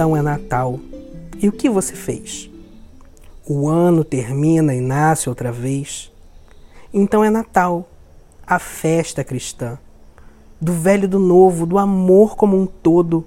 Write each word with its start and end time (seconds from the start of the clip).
Então 0.00 0.16
é 0.16 0.22
Natal. 0.22 0.80
E 1.42 1.46
o 1.46 1.52
que 1.52 1.68
você 1.68 1.94
fez? 1.94 2.48
O 3.46 3.68
ano 3.68 4.02
termina 4.02 4.74
e 4.74 4.80
nasce 4.80 5.28
outra 5.28 5.52
vez. 5.52 6.10
Então 6.90 7.22
é 7.22 7.28
Natal, 7.28 7.86
a 8.46 8.58
festa 8.58 9.22
cristã, 9.22 9.78
do 10.58 10.72
velho 10.72 11.04
e 11.04 11.06
do 11.06 11.18
novo, 11.18 11.66
do 11.66 11.76
amor 11.76 12.34
como 12.34 12.58
um 12.58 12.64
todo. 12.64 13.26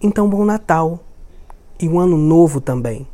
Então, 0.00 0.30
bom 0.30 0.46
Natal 0.46 0.98
e 1.78 1.86
um 1.86 2.00
ano 2.00 2.16
novo 2.16 2.58
também. 2.58 3.06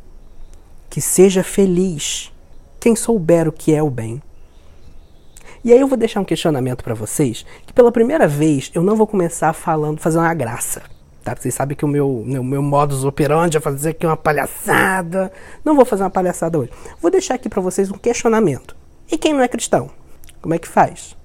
Que 0.89 1.01
seja 1.01 1.43
feliz 1.43 2.31
quem 2.79 2.95
souber 2.95 3.45
o 3.45 3.51
que 3.51 3.75
é 3.75 3.83
o 3.83 3.89
bem. 3.89 4.23
E 5.65 5.73
aí 5.73 5.81
eu 5.81 5.87
vou 5.89 5.97
deixar 5.97 6.21
um 6.21 6.25
questionamento 6.25 6.81
para 6.81 6.93
vocês, 6.93 7.45
que 7.67 7.73
pela 7.73 7.91
primeira 7.91 8.25
vez 8.25 8.71
eu 8.73 8.81
não 8.81 8.95
vou 8.95 9.05
começar 9.05 9.51
falando, 9.51 9.99
fazendo 9.99 10.21
uma 10.21 10.33
graça. 10.33 10.92
Tá? 11.23 11.35
Vocês 11.35 11.53
sabem 11.53 11.75
que 11.75 11.85
o 11.85 11.87
meu, 11.87 12.21
meu, 12.25 12.43
meu 12.43 12.61
modus 12.61 13.05
operandi 13.05 13.55
é 13.55 13.61
fazer 13.61 13.91
aqui 13.91 14.05
uma 14.05 14.17
palhaçada. 14.17 15.31
Não 15.63 15.75
vou 15.75 15.85
fazer 15.85 16.03
uma 16.03 16.09
palhaçada 16.09 16.59
hoje. 16.59 16.71
Vou 17.01 17.09
deixar 17.09 17.35
aqui 17.35 17.47
para 17.47 17.61
vocês 17.61 17.89
um 17.89 17.97
questionamento. 17.97 18.75
E 19.09 19.17
quem 19.17 19.33
não 19.33 19.41
é 19.41 19.47
cristão? 19.47 19.89
Como 20.41 20.53
é 20.53 20.59
que 20.59 20.67
faz? 20.67 21.15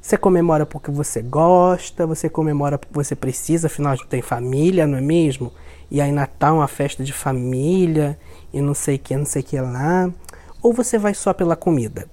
Você 0.00 0.16
comemora 0.16 0.64
porque 0.64 0.92
você 0.92 1.20
gosta, 1.20 2.06
você 2.06 2.28
comemora 2.28 2.78
porque 2.78 2.94
você 2.94 3.16
precisa, 3.16 3.66
afinal 3.66 3.98
tem 3.98 4.22
família, 4.22 4.86
não 4.86 4.98
é 4.98 5.00
mesmo? 5.00 5.52
E 5.90 6.00
aí 6.00 6.12
Natal 6.12 6.54
é 6.54 6.58
uma 6.60 6.68
festa 6.68 7.02
de 7.02 7.12
família 7.12 8.16
e 8.52 8.60
não 8.60 8.74
sei 8.74 8.94
o 8.94 8.98
que, 9.00 9.16
não 9.16 9.24
sei 9.24 9.42
o 9.42 9.44
que 9.44 9.60
lá. 9.60 10.08
Ou 10.62 10.72
você 10.72 10.96
vai 10.96 11.12
só 11.14 11.32
pela 11.32 11.56
comida 11.56 12.08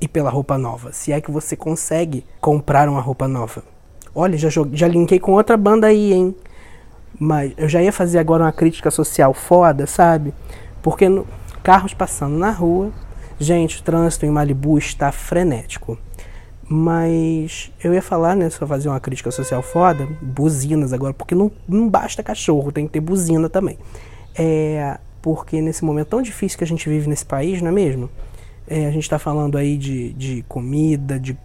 e 0.00 0.08
pela 0.08 0.30
roupa 0.30 0.58
nova? 0.58 0.92
Se 0.92 1.12
é 1.12 1.20
que 1.20 1.30
você 1.30 1.54
consegue 1.54 2.26
comprar 2.40 2.88
uma 2.88 3.00
roupa 3.00 3.28
nova. 3.28 3.62
Olha, 4.12 4.36
já, 4.36 4.48
já 4.72 4.88
linkei 4.88 5.20
com 5.20 5.32
outra 5.32 5.56
banda 5.56 5.86
aí, 5.86 6.12
hein? 6.12 6.34
Mas 7.18 7.52
eu 7.56 7.68
já 7.68 7.82
ia 7.82 7.92
fazer 7.92 8.18
agora 8.18 8.44
uma 8.44 8.52
crítica 8.52 8.90
social 8.90 9.32
foda, 9.34 9.86
sabe? 9.86 10.32
Porque 10.82 11.08
no, 11.08 11.26
carros 11.62 11.92
passando 11.92 12.36
na 12.36 12.50
rua, 12.50 12.90
gente, 13.38 13.80
o 13.80 13.82
trânsito 13.82 14.24
em 14.24 14.30
Malibu 14.30 14.78
está 14.78 15.10
frenético. 15.12 15.98
Mas 16.68 17.72
eu 17.82 17.94
ia 17.94 18.02
falar, 18.02 18.36
né, 18.36 18.50
só 18.50 18.66
fazer 18.66 18.88
uma 18.88 19.00
crítica 19.00 19.30
social 19.30 19.62
foda, 19.62 20.06
buzinas 20.20 20.92
agora, 20.92 21.14
porque 21.14 21.34
não, 21.34 21.50
não 21.66 21.88
basta 21.88 22.22
cachorro, 22.22 22.70
tem 22.70 22.86
que 22.86 22.92
ter 22.92 23.00
buzina 23.00 23.48
também. 23.48 23.78
É, 24.34 24.98
porque 25.22 25.60
nesse 25.60 25.84
momento 25.84 26.08
tão 26.08 26.22
difícil 26.22 26.58
que 26.58 26.64
a 26.64 26.66
gente 26.66 26.88
vive 26.88 27.08
nesse 27.08 27.24
país, 27.24 27.62
não 27.62 27.68
é 27.68 27.72
mesmo? 27.72 28.10
É, 28.66 28.86
a 28.86 28.90
gente 28.90 29.04
está 29.04 29.18
falando 29.18 29.56
aí 29.56 29.78
de, 29.78 30.12
de 30.12 30.44
comida, 30.46 31.18
de 31.18 31.36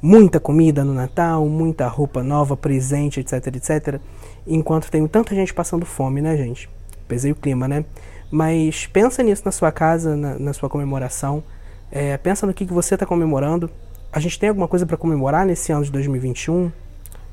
muita 0.00 0.38
comida 0.38 0.84
no 0.84 0.94
Natal, 0.94 1.44
muita 1.48 1.88
roupa 1.88 2.22
nova, 2.22 2.56
presente, 2.56 3.18
etc, 3.18 3.46
etc 3.48 4.00
enquanto 4.46 4.90
tem 4.90 5.06
tanta 5.06 5.34
gente 5.34 5.52
passando 5.52 5.86
fome, 5.86 6.20
né, 6.20 6.36
gente? 6.36 6.68
Pesei 7.06 7.32
o 7.32 7.36
clima, 7.36 7.68
né? 7.68 7.84
Mas 8.30 8.86
pensa 8.86 9.22
nisso 9.22 9.42
na 9.44 9.52
sua 9.52 9.70
casa, 9.70 10.16
na, 10.16 10.38
na 10.38 10.52
sua 10.52 10.68
comemoração. 10.68 11.42
É, 11.90 12.16
pensa 12.16 12.46
no 12.46 12.54
que, 12.54 12.66
que 12.66 12.72
você 12.72 12.94
está 12.94 13.04
comemorando. 13.04 13.70
A 14.12 14.18
gente 14.20 14.38
tem 14.38 14.48
alguma 14.48 14.68
coisa 14.68 14.86
para 14.86 14.96
comemorar 14.96 15.44
nesse 15.44 15.72
ano 15.72 15.84
de 15.84 15.92
2021? 15.92 16.72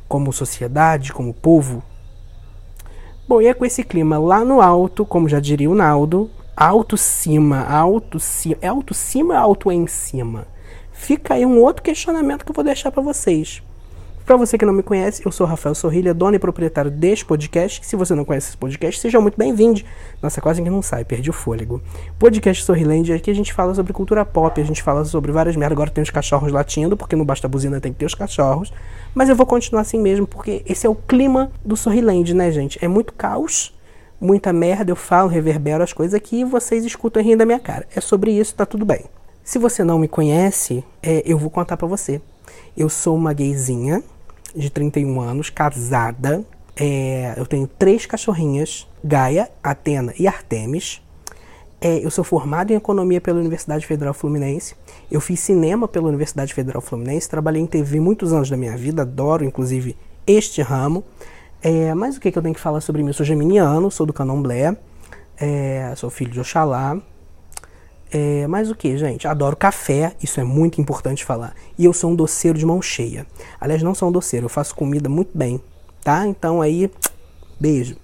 Como 0.07 0.33
sociedade, 0.33 1.13
como 1.13 1.33
povo? 1.33 1.83
Bom, 3.27 3.41
e 3.41 3.47
é 3.47 3.53
com 3.53 3.63
esse 3.63 3.83
clima 3.83 4.17
lá 4.17 4.43
no 4.43 4.59
alto, 4.59 5.05
como 5.05 5.29
já 5.29 5.39
diria 5.39 5.69
o 5.69 5.75
Naldo, 5.75 6.31
alto 6.57 6.97
cima, 6.97 7.63
alto 7.63 8.19
cima, 8.19 8.57
é 8.59 8.67
alto 8.67 8.93
cima 8.93 9.35
ou 9.35 9.39
alto 9.39 9.71
em 9.71 9.85
cima? 9.87 10.47
Fica 10.91 11.35
aí 11.35 11.45
um 11.45 11.59
outro 11.59 11.83
questionamento 11.83 12.43
que 12.43 12.51
eu 12.51 12.55
vou 12.55 12.63
deixar 12.63 12.91
para 12.91 13.01
vocês. 13.03 13.61
Para 14.29 14.37
você 14.37 14.59
que 14.59 14.65
não 14.65 14.73
me 14.73 14.83
conhece, 14.83 15.23
eu 15.25 15.31
sou 15.31 15.47
Rafael 15.47 15.73
Sorrilha, 15.73 16.13
dono 16.13 16.35
e 16.35 16.39
proprietário 16.39 16.91
deste 16.91 17.25
podcast. 17.25 17.83
Se 17.83 17.95
você 17.95 18.13
não 18.13 18.23
conhece 18.23 18.49
esse 18.49 18.57
podcast, 18.57 19.01
seja 19.01 19.19
muito 19.19 19.35
bem-vindo. 19.35 19.81
Nossa, 20.21 20.39
quase 20.39 20.61
que 20.61 20.69
não 20.69 20.83
sai, 20.83 21.03
perdi 21.03 21.31
o 21.31 21.33
fôlego. 21.33 21.81
Podcast 22.19 22.63
Sorrilândia, 22.63 23.15
aqui 23.15 23.31
a 23.31 23.33
gente 23.33 23.51
fala 23.51 23.73
sobre 23.73 23.91
cultura 23.91 24.23
pop, 24.23 24.61
a 24.61 24.63
gente 24.63 24.83
fala 24.83 25.03
sobre 25.03 25.31
várias 25.31 25.55
merdas. 25.55 25.75
Agora 25.75 25.89
tem 25.89 26.03
os 26.03 26.11
cachorros 26.11 26.51
latindo, 26.51 26.95
porque 26.95 27.15
não 27.15 27.25
basta 27.25 27.47
a 27.47 27.49
buzina, 27.49 27.81
tem 27.81 27.91
que 27.91 27.97
ter 27.97 28.05
os 28.05 28.13
cachorros. 28.13 28.71
Mas 29.15 29.29
eu 29.29 29.35
vou 29.35 29.47
continuar 29.47 29.81
assim 29.81 29.99
mesmo, 29.99 30.27
porque 30.27 30.61
esse 30.67 30.85
é 30.85 30.89
o 30.91 30.93
clima 30.93 31.51
do 31.65 31.75
Sorriland, 31.75 32.31
né, 32.35 32.51
gente? 32.51 32.77
É 32.85 32.87
muito 32.87 33.13
caos, 33.13 33.75
muita 34.21 34.53
merda, 34.53 34.91
eu 34.91 34.95
falo, 34.95 35.27
reverbero 35.27 35.83
as 35.83 35.91
coisas 35.91 36.13
aqui 36.13 36.41
e 36.41 36.45
vocês 36.45 36.85
escutam 36.85 37.23
riem 37.23 37.35
da 37.35 37.47
minha 37.47 37.59
cara. 37.59 37.87
É 37.95 37.99
sobre 37.99 38.29
isso, 38.29 38.53
tá 38.53 38.63
tudo 38.63 38.85
bem. 38.85 39.05
Se 39.43 39.57
você 39.57 39.83
não 39.83 39.97
me 39.97 40.07
conhece, 40.07 40.83
é, 41.01 41.23
eu 41.25 41.35
vou 41.35 41.49
contar 41.49 41.77
para 41.77 41.87
você. 41.87 42.21
Eu 42.77 42.89
sou 42.89 43.15
uma 43.15 43.33
gayzinha, 43.33 44.03
de 44.55 44.69
31 44.69 45.19
anos, 45.21 45.49
casada. 45.49 46.43
É, 46.75 47.33
eu 47.37 47.45
tenho 47.45 47.67
três 47.67 48.05
cachorrinhas, 48.05 48.87
Gaia, 49.03 49.49
Atena 49.61 50.13
e 50.17 50.27
Artemis. 50.27 51.01
É, 51.81 52.03
eu 52.03 52.11
sou 52.11 52.23
formado 52.23 52.71
em 52.71 52.75
economia 52.75 53.21
pela 53.21 53.39
Universidade 53.39 53.85
Federal 53.85 54.13
Fluminense. 54.13 54.75
Eu 55.09 55.21
fiz 55.21 55.39
cinema 55.39 55.87
pela 55.87 56.07
Universidade 56.07 56.53
Federal 56.53 56.81
Fluminense. 56.81 57.29
Trabalhei 57.29 57.61
em 57.61 57.65
TV 57.65 57.99
muitos 57.99 58.33
anos 58.33 58.49
da 58.49 58.57
minha 58.57 58.75
vida, 58.75 59.03
adoro 59.03 59.45
inclusive 59.45 59.95
este 60.27 60.61
ramo. 60.61 61.03
É, 61.61 61.93
mas 61.93 62.17
o 62.17 62.21
que, 62.21 62.31
que 62.31 62.37
eu 62.37 62.41
tenho 62.41 62.55
que 62.55 62.61
falar 62.61 62.81
sobre 62.81 63.01
mim? 63.01 63.09
Eu 63.09 63.13
sou 63.13 63.25
geminiano, 63.25 63.89
sou 63.91 64.05
do 64.05 64.13
Candomblé, 64.13 64.75
é, 65.39 65.93
sou 65.95 66.09
filho 66.09 66.31
de 66.31 66.39
Oxalá, 66.39 66.97
é, 68.11 68.47
mas 68.47 68.71
o 68.71 68.75
que, 68.75 68.97
gente? 68.97 69.27
Adoro 69.27 69.55
café, 69.55 70.13
isso 70.21 70.39
é 70.39 70.43
muito 70.43 70.81
importante 70.81 71.23
falar. 71.23 71.53
E 71.77 71.85
eu 71.85 71.93
sou 71.93 72.11
um 72.11 72.15
doceiro 72.15 72.57
de 72.57 72.65
mão 72.65 72.81
cheia. 72.81 73.25
Aliás, 73.59 73.83
não 73.83 73.93
sou 73.93 74.09
um 74.09 74.11
doceiro, 74.11 74.45
eu 74.45 74.49
faço 74.49 74.75
comida 74.75 75.07
muito 75.07 75.37
bem, 75.37 75.61
tá? 76.03 76.25
Então 76.27 76.61
aí, 76.61 76.89
beijo. 77.59 77.95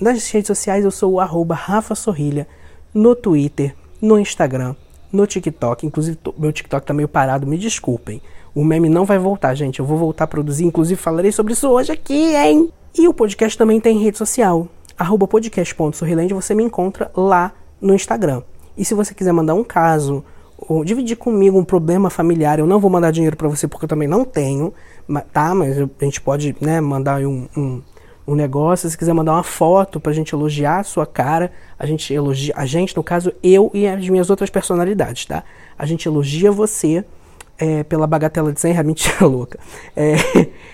Nas 0.00 0.28
redes 0.30 0.48
sociais 0.48 0.84
eu 0.84 0.90
sou 0.90 1.12
o 1.12 1.20
arroba 1.20 1.54
Rafa 1.54 1.94
Sorrilha, 1.94 2.48
no 2.92 3.14
Twitter, 3.14 3.74
no 4.00 4.18
Instagram, 4.18 4.74
no 5.12 5.26
TikTok. 5.26 5.86
Inclusive, 5.86 6.18
meu 6.36 6.52
TikTok 6.52 6.84
tá 6.84 6.92
meio 6.92 7.08
parado, 7.08 7.46
me 7.46 7.56
desculpem. 7.56 8.20
O 8.54 8.64
meme 8.64 8.88
não 8.88 9.04
vai 9.04 9.18
voltar, 9.18 9.54
gente. 9.54 9.80
Eu 9.80 9.86
vou 9.86 9.96
voltar 9.98 10.24
a 10.24 10.28
produzir, 10.28 10.64
inclusive 10.64 11.00
falarei 11.00 11.32
sobre 11.32 11.52
isso 11.52 11.68
hoje 11.68 11.92
aqui, 11.92 12.34
hein? 12.34 12.72
E 12.96 13.08
o 13.08 13.14
podcast 13.14 13.56
também 13.58 13.80
tem 13.80 13.98
rede 13.98 14.18
social. 14.18 14.68
Arroba 14.96 15.26
podcast.sorrilende, 15.26 16.34
você 16.34 16.54
me 16.54 16.62
encontra 16.62 17.10
lá 17.16 17.52
no 17.80 17.94
Instagram. 17.94 18.42
E 18.76 18.84
se 18.84 18.94
você 18.94 19.14
quiser 19.14 19.32
mandar 19.32 19.54
um 19.54 19.64
caso 19.64 20.24
ou 20.56 20.84
dividir 20.84 21.16
comigo 21.16 21.58
um 21.58 21.64
problema 21.64 22.10
familiar, 22.10 22.58
eu 22.58 22.66
não 22.66 22.80
vou 22.80 22.90
mandar 22.90 23.10
dinheiro 23.10 23.36
para 23.36 23.48
você 23.48 23.68
porque 23.68 23.84
eu 23.84 23.88
também 23.88 24.08
não 24.08 24.24
tenho, 24.24 24.72
tá? 25.32 25.54
Mas 25.54 25.78
a 25.78 26.04
gente 26.04 26.20
pode, 26.20 26.56
né, 26.60 26.80
mandar 26.80 27.20
um, 27.20 27.48
um, 27.56 27.82
um 28.26 28.34
negócio. 28.34 28.88
Se 28.88 28.96
quiser 28.96 29.12
mandar 29.12 29.32
uma 29.32 29.42
foto 29.42 30.00
pra 30.00 30.12
gente 30.12 30.34
elogiar 30.34 30.80
a 30.80 30.84
sua 30.84 31.06
cara, 31.06 31.52
a 31.78 31.86
gente 31.86 32.12
elogia, 32.12 32.54
a 32.56 32.66
gente, 32.66 32.96
no 32.96 33.02
caso, 33.02 33.32
eu 33.42 33.70
e 33.74 33.86
as 33.86 34.08
minhas 34.08 34.30
outras 34.30 34.50
personalidades, 34.50 35.26
tá? 35.26 35.44
A 35.78 35.86
gente 35.86 36.06
elogia 36.06 36.50
você 36.50 37.04
é, 37.58 37.84
pela 37.84 38.06
bagatela 38.06 38.52
de 38.52 38.60
100 38.60 38.72
reais. 38.72 38.86
Mentira 38.86 39.26
louca. 39.26 39.58
É, 39.96 40.16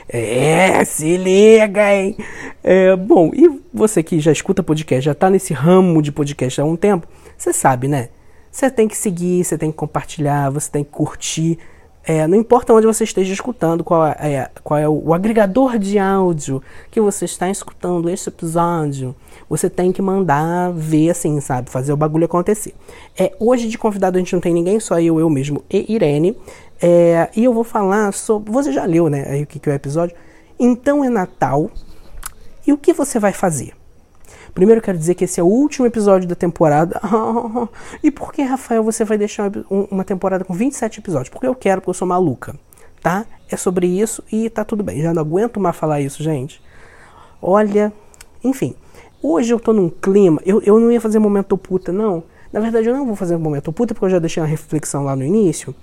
é, 0.09 0.85
se 0.85 1.17
liga, 1.17 1.95
hein? 1.95 2.17
É, 2.63 2.95
bom, 2.97 3.31
e 3.35 3.61
você 3.73 4.03
que 4.03 4.21
já 4.21 4.33
escuta 4.33 4.63
podcast, 4.63 5.05
já 5.05 5.15
tá 5.15 5.31
nesse 5.31 5.53
ramo 5.53 6.03
de 6.03 6.13
podcast 6.13 6.61
há 6.61 6.65
um 6.65 6.77
tempo, 6.77 7.07
você 7.41 7.55
sabe, 7.55 7.89
né? 7.89 8.11
Você 8.53 8.71
tem 8.71 8.87
que 8.87 8.97
seguir, 8.97 9.43
você 9.43 9.57
tem 9.57 9.71
que 9.71 9.77
compartilhar, 9.77 10.51
você 10.51 10.71
tem 10.71 10.85
que 10.85 10.91
curtir. 10.91 11.59
É, 12.05 12.27
não 12.27 12.37
importa 12.37 12.73
onde 12.75 12.87
você 12.87 13.05
esteja 13.05 13.33
escutando, 13.33 13.83
qual 13.83 14.07
é, 14.07 14.51
qual 14.63 14.79
é 14.79 14.87
o, 14.87 15.09
o, 15.09 15.15
agregador 15.15 15.79
de 15.79 15.99
áudio 15.99 16.63
que 16.91 17.01
você 17.01 17.25
está 17.25 17.49
escutando 17.49 18.11
este 18.11 18.29
episódio, 18.29 19.15
você 19.49 19.71
tem 19.71 19.91
que 19.91 20.03
mandar 20.03 20.71
ver 20.73 21.11
assim, 21.11 21.41
sabe? 21.41 21.71
Fazer 21.71 21.93
o 21.93 21.97
bagulho 21.97 22.27
acontecer. 22.27 22.75
É, 23.19 23.33
hoje 23.39 23.69
de 23.69 23.79
convidado 23.79 24.17
a 24.17 24.21
gente 24.21 24.35
não 24.35 24.41
tem 24.41 24.53
ninguém, 24.53 24.79
só 24.79 25.01
eu, 25.01 25.19
eu 25.19 25.31
mesmo 25.31 25.65
e 25.71 25.95
Irene. 25.95 26.37
É, 26.83 27.31
e 27.35 27.45
eu 27.45 27.55
vou 27.55 27.65
falar 27.65 28.13
sobre. 28.13 28.53
Você 28.53 28.71
já 28.73 28.85
leu, 28.85 29.09
né? 29.09 29.27
Aí 29.29 29.43
o 29.45 29.47
que, 29.47 29.59
que 29.59 29.71
é 29.71 29.73
o 29.73 29.77
episódio? 29.77 30.15
Então 30.59 31.03
é 31.03 31.09
Natal. 31.09 31.71
E 32.67 32.73
o 32.73 32.77
que 32.79 32.93
você 32.93 33.19
vai 33.19 33.33
fazer? 33.33 33.80
Primeiro 34.55 34.81
quero 34.81 34.99
dizer 34.99 35.15
que 35.15 35.25
esse 35.25 35.41
é 35.41 35.43
o 35.43 35.47
último 35.47 35.87
episódio 35.87 36.29
da 36.29 36.35
temporada. 36.35 37.01
e 38.03 38.11
por 38.11 38.33
que, 38.33 38.43
Rafael, 38.43 38.83
você 38.83 39.05
vai 39.05 39.17
deixar 39.17 39.51
uma 39.69 40.05
temporada 40.05 40.45
com 40.45 40.53
27 40.53 41.01
episódios? 41.01 41.29
Porque 41.29 41.47
eu 41.47 41.55
quero, 41.55 41.81
porque 41.81 41.91
eu 41.91 41.95
sou 41.95 42.07
maluca. 42.09 42.55
Tá? 43.03 43.25
É 43.49 43.57
sobre 43.57 43.87
isso 43.87 44.23
e 44.31 44.51
tá 44.51 44.65
tudo 44.65 44.83
bem. 44.83 45.01
Já 45.01 45.15
não 45.15 45.23
aguento 45.23 45.59
mais 45.59 45.77
falar 45.77 46.01
isso, 46.01 46.23
gente. 46.23 46.61
Olha, 47.41 47.93
enfim. 48.45 48.75
Hoje 49.23 49.53
eu 49.53 49.61
tô 49.61 49.73
num 49.73 49.89
clima. 49.89 50.41
Eu, 50.45 50.61
eu 50.63 50.79
não 50.79 50.91
ia 50.91 51.01
fazer 51.01 51.19
momento 51.19 51.57
puta, 51.57 51.93
não. 51.93 52.23
Na 52.53 52.61
verdade, 52.61 52.89
eu 52.89 52.95
não 52.95 53.07
vou 53.07 53.17
fazer 53.17 53.37
momento 53.37 53.73
puta 53.73 53.95
porque 53.95 54.07
eu 54.07 54.11
já 54.11 54.19
deixei 54.19 54.43
uma 54.43 54.49
reflexão 54.49 55.05
lá 55.05 55.15
no 55.15 55.25
início. 55.25 55.75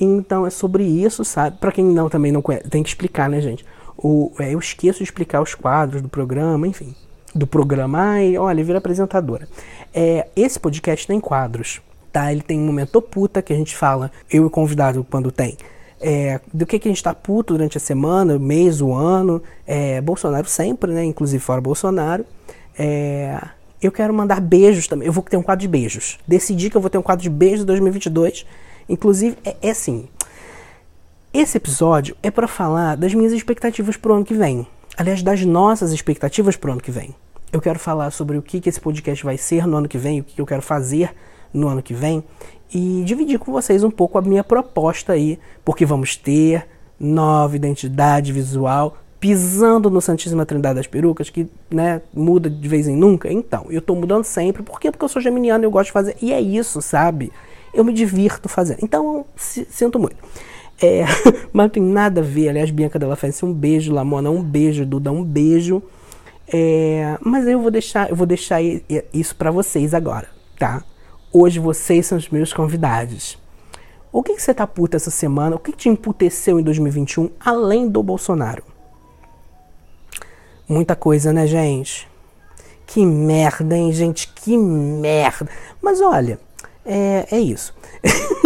Então 0.00 0.46
é 0.46 0.50
sobre 0.50 0.84
isso, 0.84 1.24
sabe? 1.24 1.58
Para 1.58 1.72
quem 1.72 1.84
não 1.84 2.08
também 2.08 2.32
não 2.32 2.40
conhece, 2.40 2.68
tem 2.68 2.82
que 2.82 2.88
explicar, 2.88 3.28
né, 3.28 3.40
gente? 3.40 3.64
O, 3.96 4.32
é, 4.38 4.54
eu 4.54 4.58
esqueço 4.58 4.98
de 4.98 5.04
explicar 5.04 5.42
os 5.42 5.54
quadros 5.54 6.00
do 6.00 6.08
programa, 6.08 6.66
enfim 6.66 6.94
do 7.34 7.46
programa. 7.46 7.98
Ai, 8.00 8.36
olha, 8.36 8.62
vira 8.64 8.78
apresentadora. 8.78 9.48
É, 9.92 10.26
esse 10.36 10.58
podcast 10.58 11.06
tem 11.06 11.20
quadros, 11.20 11.80
tá? 12.12 12.32
Ele 12.32 12.42
tem 12.42 12.58
um 12.58 12.66
momento 12.66 13.00
puta 13.00 13.42
que 13.42 13.52
a 13.52 13.56
gente 13.56 13.76
fala, 13.76 14.10
eu 14.30 14.44
e 14.44 14.46
o 14.46 14.50
convidado 14.50 15.06
quando 15.08 15.30
tem. 15.30 15.56
É, 16.00 16.40
do 16.52 16.64
que, 16.64 16.78
que 16.78 16.88
a 16.88 16.90
gente 16.90 17.02
tá 17.02 17.12
puto 17.12 17.54
durante 17.54 17.76
a 17.76 17.80
semana, 17.80 18.36
o 18.36 18.40
mês, 18.40 18.80
o 18.80 18.92
ano. 18.92 19.42
É, 19.66 20.00
Bolsonaro 20.00 20.48
sempre, 20.48 20.92
né? 20.92 21.04
Inclusive 21.04 21.42
fora 21.42 21.60
Bolsonaro. 21.60 22.24
É, 22.78 23.40
eu 23.82 23.90
quero 23.90 24.12
mandar 24.14 24.40
beijos 24.40 24.86
também. 24.86 25.06
Eu 25.06 25.12
vou 25.12 25.22
ter 25.22 25.36
um 25.36 25.42
quadro 25.42 25.62
de 25.62 25.68
beijos. 25.68 26.18
Decidi 26.26 26.70
que 26.70 26.76
eu 26.76 26.80
vou 26.80 26.90
ter 26.90 26.98
um 26.98 27.02
quadro 27.02 27.22
de 27.22 27.30
beijos 27.30 27.62
em 27.62 27.66
2022. 27.66 28.46
Inclusive, 28.88 29.36
é, 29.44 29.56
é 29.62 29.70
assim. 29.70 30.08
Esse 31.32 31.58
episódio 31.58 32.16
é 32.22 32.30
para 32.30 32.48
falar 32.48 32.96
das 32.96 33.12
minhas 33.12 33.32
expectativas 33.32 33.96
pro 33.96 34.14
ano 34.14 34.24
que 34.24 34.34
vem. 34.34 34.66
Aliás, 34.98 35.22
das 35.22 35.44
nossas 35.44 35.92
expectativas 35.92 36.56
pro 36.56 36.72
ano 36.72 36.80
que 36.80 36.90
vem. 36.90 37.14
Eu 37.52 37.60
quero 37.60 37.78
falar 37.78 38.10
sobre 38.10 38.36
o 38.36 38.42
que, 38.42 38.60
que 38.60 38.68
esse 38.68 38.80
podcast 38.80 39.24
vai 39.24 39.38
ser 39.38 39.64
no 39.64 39.76
ano 39.76 39.86
que 39.86 39.96
vem, 39.96 40.18
o 40.18 40.24
que, 40.24 40.34
que 40.34 40.40
eu 40.40 40.44
quero 40.44 40.60
fazer 40.60 41.14
no 41.54 41.68
ano 41.68 41.80
que 41.80 41.94
vem 41.94 42.24
e 42.74 43.04
dividir 43.06 43.38
com 43.38 43.52
vocês 43.52 43.84
um 43.84 43.92
pouco 43.92 44.18
a 44.18 44.22
minha 44.22 44.42
proposta 44.42 45.12
aí, 45.12 45.38
porque 45.64 45.86
vamos 45.86 46.16
ter 46.16 46.66
nova 46.98 47.54
identidade 47.54 48.32
visual 48.32 48.98
pisando 49.20 49.88
no 49.88 50.00
Santíssima 50.00 50.44
Trindade 50.44 50.74
das 50.74 50.88
Perucas, 50.88 51.30
que 51.30 51.48
né, 51.70 52.02
muda 52.12 52.50
de 52.50 52.68
vez 52.68 52.88
em 52.88 52.96
nunca. 52.96 53.32
Então, 53.32 53.66
eu 53.70 53.80
tô 53.80 53.94
mudando 53.94 54.24
sempre. 54.24 54.64
Por 54.64 54.80
quê? 54.80 54.90
Porque 54.90 55.04
eu 55.04 55.08
sou 55.08 55.22
geminiano 55.22 55.62
e 55.62 55.66
eu 55.66 55.70
gosto 55.70 55.86
de 55.86 55.92
fazer. 55.92 56.16
E 56.20 56.32
é 56.32 56.40
isso, 56.40 56.82
sabe? 56.82 57.32
Eu 57.72 57.84
me 57.84 57.92
divirto 57.92 58.48
fazendo. 58.48 58.80
Então, 58.82 59.24
sinto 59.36 59.96
muito. 59.96 60.16
É, 60.80 61.04
mas 61.52 61.64
não 61.64 61.68
tem 61.68 61.82
nada 61.82 62.20
a 62.20 62.24
ver. 62.24 62.50
Aliás, 62.50 62.70
Bianca 62.70 62.98
Della 62.98 63.16
Fence, 63.16 63.44
um 63.44 63.52
beijo. 63.52 63.92
Lamona, 63.92 64.30
um 64.30 64.42
beijo. 64.42 64.86
Duda, 64.86 65.10
um 65.10 65.24
beijo. 65.24 65.82
É, 66.52 67.18
mas 67.20 67.46
eu 67.46 67.60
vou 67.60 67.70
deixar, 67.70 68.08
eu 68.08 68.16
vou 68.16 68.26
deixar 68.26 68.60
isso 69.12 69.36
para 69.36 69.50
vocês 69.50 69.92
agora, 69.92 70.28
tá? 70.58 70.82
Hoje 71.30 71.58
vocês 71.58 72.06
são 72.06 72.16
os 72.16 72.28
meus 72.30 72.54
convidados. 72.54 73.38
O 74.10 74.22
que, 74.22 74.34
que 74.34 74.40
você 74.40 74.54
tá 74.54 74.66
puta 74.66 74.96
essa 74.96 75.10
semana? 75.10 75.56
O 75.56 75.58
que, 75.58 75.72
que 75.72 75.78
te 75.78 75.88
emputeceu 75.90 76.58
em 76.58 76.62
2021 76.62 77.30
além 77.38 77.86
do 77.86 78.02
Bolsonaro? 78.02 78.62
Muita 80.66 80.96
coisa, 80.96 81.32
né, 81.32 81.46
gente? 81.46 82.08
Que 82.86 83.04
merda, 83.04 83.76
hein, 83.76 83.92
gente? 83.92 84.32
Que 84.32 84.56
merda. 84.56 85.48
Mas 85.82 86.00
olha, 86.00 86.40
é, 86.84 87.26
é 87.30 87.38
isso. 87.38 87.74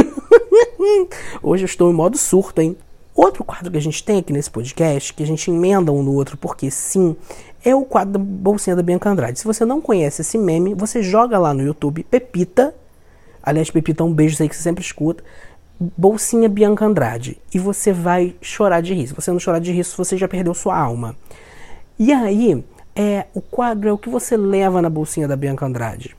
Hoje 1.43 1.65
eu 1.65 1.67
estou 1.67 1.91
em 1.91 1.95
modo 1.95 2.17
surto, 2.17 2.61
hein? 2.61 2.77
Outro 3.15 3.45
quadro 3.45 3.71
que 3.71 3.77
a 3.77 3.81
gente 3.81 4.03
tem 4.03 4.19
aqui 4.19 4.33
nesse 4.33 4.51
podcast, 4.51 5.13
que 5.13 5.23
a 5.23 5.27
gente 5.27 5.51
emenda 5.51 5.93
um 5.93 6.03
no 6.03 6.15
outro, 6.15 6.37
porque 6.37 6.71
sim, 6.71 7.15
é 7.65 7.75
o 7.75 7.85
quadro 7.85 8.15
da 8.15 8.19
Bolsinha 8.19 8.75
da 8.75 8.83
Bianca 8.83 9.11
Andrade. 9.11 9.39
Se 9.39 9.45
você 9.45 9.65
não 9.65 9.81
conhece 9.81 10.23
esse 10.23 10.39
meme, 10.39 10.75
você 10.75 11.03
joga 11.03 11.39
lá 11.39 11.53
no 11.53 11.63
YouTube 11.63 12.03
Pepita. 12.05 12.75
Aliás, 13.43 13.71
Pepita, 13.71 14.03
um 14.03 14.13
beijo, 14.13 14.37
sei 14.37 14.49
que 14.49 14.57
você 14.57 14.63
sempre 14.63 14.83
escuta. 14.83 15.23
Bolsinha 15.79 16.49
Bianca 16.49 16.85
Andrade. 16.85 17.39
E 17.53 17.59
você 17.59 17.93
vai 17.93 18.35
chorar 18.41 18.81
de 18.81 18.95
rir. 18.95 19.09
Se 19.09 19.15
você 19.15 19.31
não 19.31 19.39
chorar 19.39 19.59
de 19.59 19.73
rir, 19.73 19.85
você 19.85 20.17
já 20.17 20.27
perdeu 20.27 20.55
sua 20.55 20.79
alma. 20.79 21.17
E 21.99 22.13
aí, 22.13 22.65
é, 22.97 23.27
o 23.35 23.41
quadro 23.41 23.89
é 23.89 23.93
o 23.93 23.99
que 23.99 24.09
você 24.09 24.37
leva 24.37 24.81
na 24.81 24.89
bolsinha 24.89 25.29
da 25.29 25.37
Bianca 25.37 25.67
Andrade. 25.67 26.17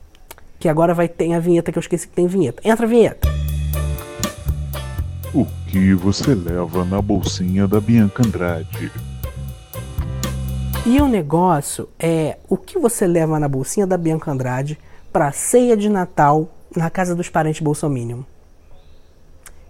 Que 0.59 0.69
agora 0.69 0.93
vai 0.93 1.07
ter 1.07 1.33
a 1.33 1.39
vinheta 1.39 1.71
que 1.71 1.77
eu 1.77 1.81
esqueci 1.81 2.07
que 2.07 2.13
tem 2.13 2.27
vinheta. 2.27 2.61
Entra 2.63 2.85
a 2.85 2.89
vinheta. 2.89 3.27
Que 5.73 5.95
você 5.95 6.35
leva 6.35 6.85
na 6.85 7.01
bolsinha 7.01 7.67
da 7.67 7.81
Bianca 7.81 8.21
Andrade? 8.23 8.91
E 10.85 11.01
o 11.01 11.07
negócio 11.07 11.89
é 11.97 12.37
o 12.47 12.55
que 12.55 12.77
você 12.77 13.07
leva 13.07 13.39
na 13.39 13.47
bolsinha 13.47 13.87
da 13.87 13.97
Bianca 13.97 14.29
Andrade 14.29 14.77
para 15.11 15.31
ceia 15.31 15.75
de 15.75 15.89
Natal 15.89 16.47
na 16.77 16.91
casa 16.91 17.15
dos 17.15 17.27
parentes 17.27 17.63
Bolsominion. 17.63 18.19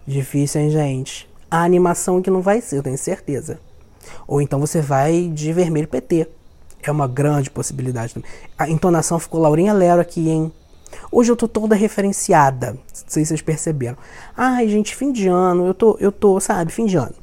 Difícil, 0.06 0.60
hein, 0.60 0.72
gente? 0.72 1.30
A 1.50 1.64
animação 1.64 2.22
que 2.22 2.30
não 2.30 2.42
vai 2.42 2.60
ser, 2.60 2.80
eu 2.80 2.84
tenho 2.84 2.98
certeza. 2.98 3.58
Ou 4.28 4.42
então 4.42 4.60
você 4.60 4.82
vai 4.82 5.30
de 5.30 5.54
vermelho 5.54 5.88
PT. 5.88 6.28
É 6.82 6.92
uma 6.92 7.08
grande 7.08 7.50
possibilidade 7.50 8.14
também. 8.14 8.30
A 8.58 8.70
entonação 8.70 9.18
ficou 9.20 9.40
Laurinha 9.40 9.72
Lero 9.72 10.02
aqui, 10.02 10.28
hein? 10.28 10.52
Hoje 11.12 11.32
eu 11.32 11.36
tô 11.36 11.48
toda 11.48 11.76
referenciada. 11.76 12.72
Não 12.74 12.80
sei 12.92 13.24
se 13.24 13.30
vocês 13.30 13.42
perceberam. 13.42 13.98
Ai, 14.36 14.68
gente, 14.68 14.96
fim 14.96 15.12
de 15.12 15.28
ano. 15.28 15.66
Eu 15.66 15.74
tô, 15.74 15.98
eu 16.00 16.12
tô, 16.12 16.40
sabe, 16.40 16.72
fim 16.72 16.86
de 16.86 16.98
ano. 16.98 17.16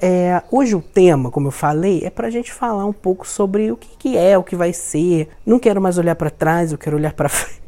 É, 0.00 0.42
hoje 0.50 0.76
o 0.76 0.80
tema, 0.80 1.30
como 1.30 1.48
eu 1.48 1.52
falei, 1.52 2.02
é 2.04 2.10
pra 2.10 2.30
gente 2.30 2.52
falar 2.52 2.84
um 2.84 2.92
pouco 2.92 3.26
sobre 3.26 3.72
o 3.72 3.76
que, 3.76 3.88
que 3.98 4.16
é, 4.16 4.38
o 4.38 4.44
que 4.44 4.54
vai 4.54 4.72
ser. 4.72 5.28
Não 5.44 5.58
quero 5.58 5.80
mais 5.80 5.98
olhar 5.98 6.14
para 6.14 6.30
trás, 6.30 6.70
eu 6.70 6.78
quero 6.78 6.96
olhar 6.96 7.12
para 7.12 7.28
frente. 7.28 7.58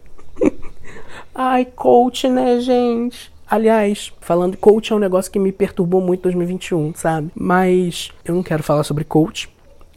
Ai, 1.35 1.65
coach, 1.65 2.29
né, 2.29 2.61
gente? 2.61 3.33
Aliás, 3.51 4.13
falando 4.21 4.57
coach 4.57 4.93
é 4.93 4.97
um 4.97 5.01
negócio 5.01 5.31
que 5.33 5.39
me 5.39 5.51
perturbou 5.51 6.01
muito 6.01 6.21
em 6.21 6.23
2021, 6.23 6.95
sabe? 6.95 7.33
Mas 7.35 8.13
eu 8.25 8.35
não 8.35 8.45
quero 8.45 8.63
falar 8.63 8.85
sobre 8.85 9.03
coach. 9.03 9.49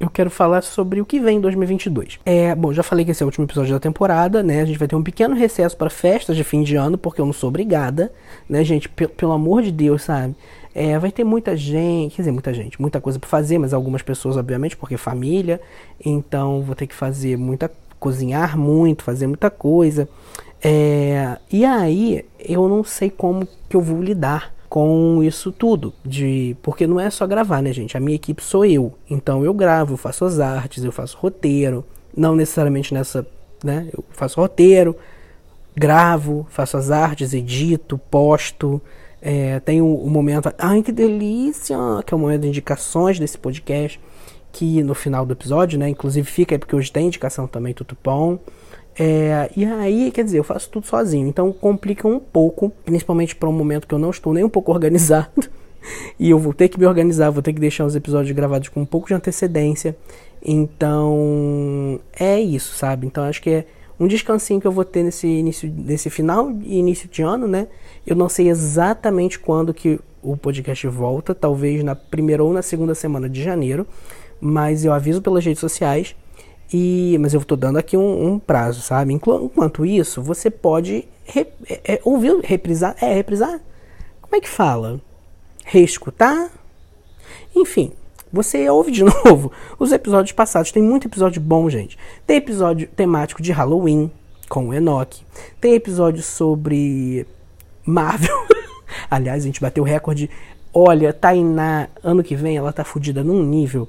Eu 0.04 0.10
quero 0.10 0.30
falar 0.30 0.64
sobre 0.64 1.00
o 1.00 1.06
que 1.06 1.18
vem 1.18 1.38
em 1.38 1.40
2022. 1.40 2.20
É, 2.26 2.54
bom, 2.54 2.74
já 2.74 2.84
falei 2.84 3.06
que 3.06 3.12
esse 3.12 3.24
é 3.24 3.26
o 3.26 3.28
último 3.28 3.46
episódio 3.46 3.72
da 3.72 3.80
temporada, 3.80 4.44
né? 4.44 4.60
A 4.60 4.66
gente 4.66 4.78
vai 4.78 4.86
ter 4.86 4.98
um 4.98 5.02
pequeno 5.02 5.34
recesso 5.34 5.78
para 5.78 5.90
festas 5.90 6.36
de 6.36 6.44
fim 6.44 6.62
de 6.62 6.76
ano, 6.76 6.98
porque 6.98 7.22
eu 7.22 7.26
não 7.26 7.32
sou 7.32 7.48
obrigada, 7.48 8.12
né, 8.50 8.66
gente? 8.66 8.90
P 8.90 9.08
pelo 9.08 9.32
amor 9.32 9.64
de 9.64 9.72
Deus, 9.72 10.02
sabe? 10.02 10.36
É, 10.76 11.00
vai 11.00 11.10
ter 11.10 11.24
muita 11.24 11.56
gente, 11.56 12.18
quer 12.18 12.24
dizer, 12.24 12.32
muita 12.34 12.54
gente, 12.54 12.82
muita 12.82 13.00
coisa 13.00 13.18
para 13.18 13.30
fazer, 13.30 13.58
mas 13.58 13.74
algumas 13.74 14.02
pessoas, 14.02 14.36
obviamente, 14.36 14.76
porque 14.76 14.98
família. 14.98 15.62
Então, 16.04 16.62
vou 16.64 16.76
ter 16.76 16.86
que 16.86 16.96
fazer 16.96 17.38
muita, 17.38 17.72
cozinhar 17.98 18.58
muito, 18.58 19.06
fazer 19.06 19.26
muita 19.26 19.50
coisa. 19.50 20.10
É, 20.62 21.38
e 21.50 21.64
aí 21.64 22.26
eu 22.40 22.68
não 22.68 22.84
sei 22.84 23.10
como 23.10 23.48
que 23.70 23.76
eu 23.78 23.82
vou 23.82 24.02
lidar 24.02 24.54
com 24.74 25.22
isso 25.22 25.52
tudo, 25.52 25.94
de 26.04 26.58
porque 26.64 26.88
não 26.88 27.00
é 27.00 27.08
só 27.12 27.28
gravar, 27.28 27.62
né, 27.62 27.72
gente? 27.72 27.96
A 27.96 28.00
minha 28.00 28.16
equipe 28.16 28.44
sou 28.44 28.66
eu, 28.66 28.92
então 29.08 29.46
eu 29.46 29.54
gravo, 29.54 29.94
eu 29.94 29.98
faço 29.98 30.26
as 30.26 30.40
artes, 30.40 30.84
eu 30.84 30.92
faço 30.92 31.16
roteiro, 31.16 31.86
não 32.18 32.36
necessariamente 32.36 32.92
nessa, 32.92 33.24
né? 33.64 33.88
Eu 33.96 34.04
faço 34.10 34.42
roteiro, 34.42 34.96
gravo, 35.76 36.48
faço 36.50 36.76
as 36.76 36.90
artes, 36.90 37.36
edito, 37.36 38.00
posto. 38.10 38.82
É, 39.22 39.60
tem 39.60 39.80
o, 39.80 40.10
momento, 40.10 40.52
ai 40.58 40.82
que 40.82 40.92
delícia, 40.92 41.78
que 42.04 42.12
é 42.12 42.18
o 42.18 42.20
momento 42.20 42.42
de 42.42 42.48
indicações 42.48 43.20
desse 43.20 43.38
podcast, 43.38 44.02
que 44.52 44.82
no 44.82 44.96
final 44.96 45.24
do 45.24 45.34
episódio, 45.34 45.78
né? 45.78 45.88
Inclusive 45.88 46.28
fica 46.28 46.56
aí 46.56 46.58
porque 46.58 46.76
hoje 46.76 46.92
tem 46.92 47.06
indicação 47.06 47.46
também, 47.46 47.76
tudo 47.76 47.96
bom. 48.04 48.40
É, 48.98 49.50
e 49.56 49.66
aí, 49.66 50.12
quer 50.12 50.24
dizer, 50.24 50.38
eu 50.38 50.44
faço 50.44 50.70
tudo 50.70 50.86
sozinho, 50.86 51.28
então 51.28 51.52
complica 51.52 52.08
um 52.08 52.20
pouco, 52.20 52.72
principalmente 52.86 53.36
para 53.36 53.50
um 53.50 53.54
momento 53.54 53.88
que 53.88 53.94
eu 53.94 54.00
não 54.00 54.12
estou 54.12 54.34
nem 54.34 54.44
um 54.44 54.50
pouco 54.50 54.72
organizado. 54.74 55.50
e 56.20 56.30
eu 56.30 56.40
vou 56.40 56.54
ter 56.54 56.70
que 56.70 56.80
me 56.80 56.86
organizar, 56.86 57.30
vou 57.30 57.42
ter 57.42 57.54
que 57.54 57.60
deixar 57.60 57.86
os 57.86 57.96
episódios 57.96 58.36
gravados 58.36 58.70
com 58.70 58.82
um 58.82 58.86
pouco 58.86 59.08
de 59.08 59.14
antecedência. 59.14 59.96
Então, 60.44 62.00
é 62.20 62.40
isso, 62.40 62.76
sabe? 62.76 63.08
Então, 63.08 63.24
acho 63.24 63.42
que 63.42 63.50
é 63.50 63.66
um 64.00 64.08
descansinho 64.08 64.60
que 64.60 64.68
eu 64.68 64.72
vou 64.72 64.84
ter 64.84 65.04
nesse 65.04 65.28
início, 65.28 65.74
nesse 65.76 66.10
final 66.10 66.52
e 66.52 66.78
início 66.78 67.08
de 67.10 67.22
ano, 67.22 67.48
né? 67.48 67.68
Eu 68.06 68.16
não 68.16 68.28
sei 68.28 68.50
exatamente 68.50 69.40
quando 69.40 69.74
que 69.74 70.00
o 70.22 70.38
podcast 70.38 70.88
volta, 70.88 71.34
talvez 71.34 71.84
na 71.84 71.96
primeira 71.96 72.44
ou 72.44 72.54
na 72.54 72.62
segunda 72.62 72.96
semana 72.96 73.30
de 73.30 73.42
janeiro, 73.42 73.86
mas 74.40 74.84
eu 74.84 74.94
aviso 74.94 75.22
pelas 75.22 75.46
redes 75.46 75.60
sociais 75.60 76.16
e, 76.74 77.18
mas 77.20 77.36
eu 77.36 77.40
estou 77.40 77.56
dando 77.56 77.78
aqui 77.78 77.96
um, 77.96 78.34
um, 78.34 78.40
prazo, 78.40 78.82
sabe? 78.82 79.14
Enquanto 79.14 79.86
isso, 79.86 80.24
você 80.24 80.50
pode 80.50 81.08
re, 81.24 81.46
é, 81.70 81.94
é, 81.94 82.02
ouvir, 82.04 82.36
reprisar. 82.44 82.96
É, 83.00 83.14
reprisar? 83.14 83.62
Como 84.20 84.36
é 84.36 84.42
que 84.42 84.50
fala? 84.50 85.00
Reescutar? 85.64 86.50
Enfim, 87.56 87.92
você 88.32 88.68
ouve 88.72 88.90
de 88.90 89.04
novo 89.24 89.52
os 89.78 89.92
episódios 89.92 90.32
passados. 90.32 90.72
Tem 90.72 90.82
muito 90.82 91.08
episódio 91.08 91.40
bom, 91.40 91.70
gente. 91.70 91.96
Tem 92.26 92.38
episódio 92.38 92.88
temático 92.88 93.44
de 93.44 93.52
Halloween 93.52 94.10
com 94.50 94.70
o 94.70 94.74
Enoch. 94.74 95.24
Tem 95.62 95.76
episódio 95.76 96.24
sobre 96.24 97.28
Marvel. 97.86 98.36
Aliás, 99.12 99.44
a 99.44 99.46
gente 99.46 99.62
bateu 99.62 99.84
o 99.84 99.86
recorde. 99.86 100.28
Olha, 100.74 101.14
Tainá, 101.14 101.88
ano 102.04 102.24
que 102.24 102.36
vem, 102.36 102.58
ela 102.58 102.74
tá 102.74 102.84
fodida 102.84 103.24
num 103.24 103.44
nível. 103.44 103.88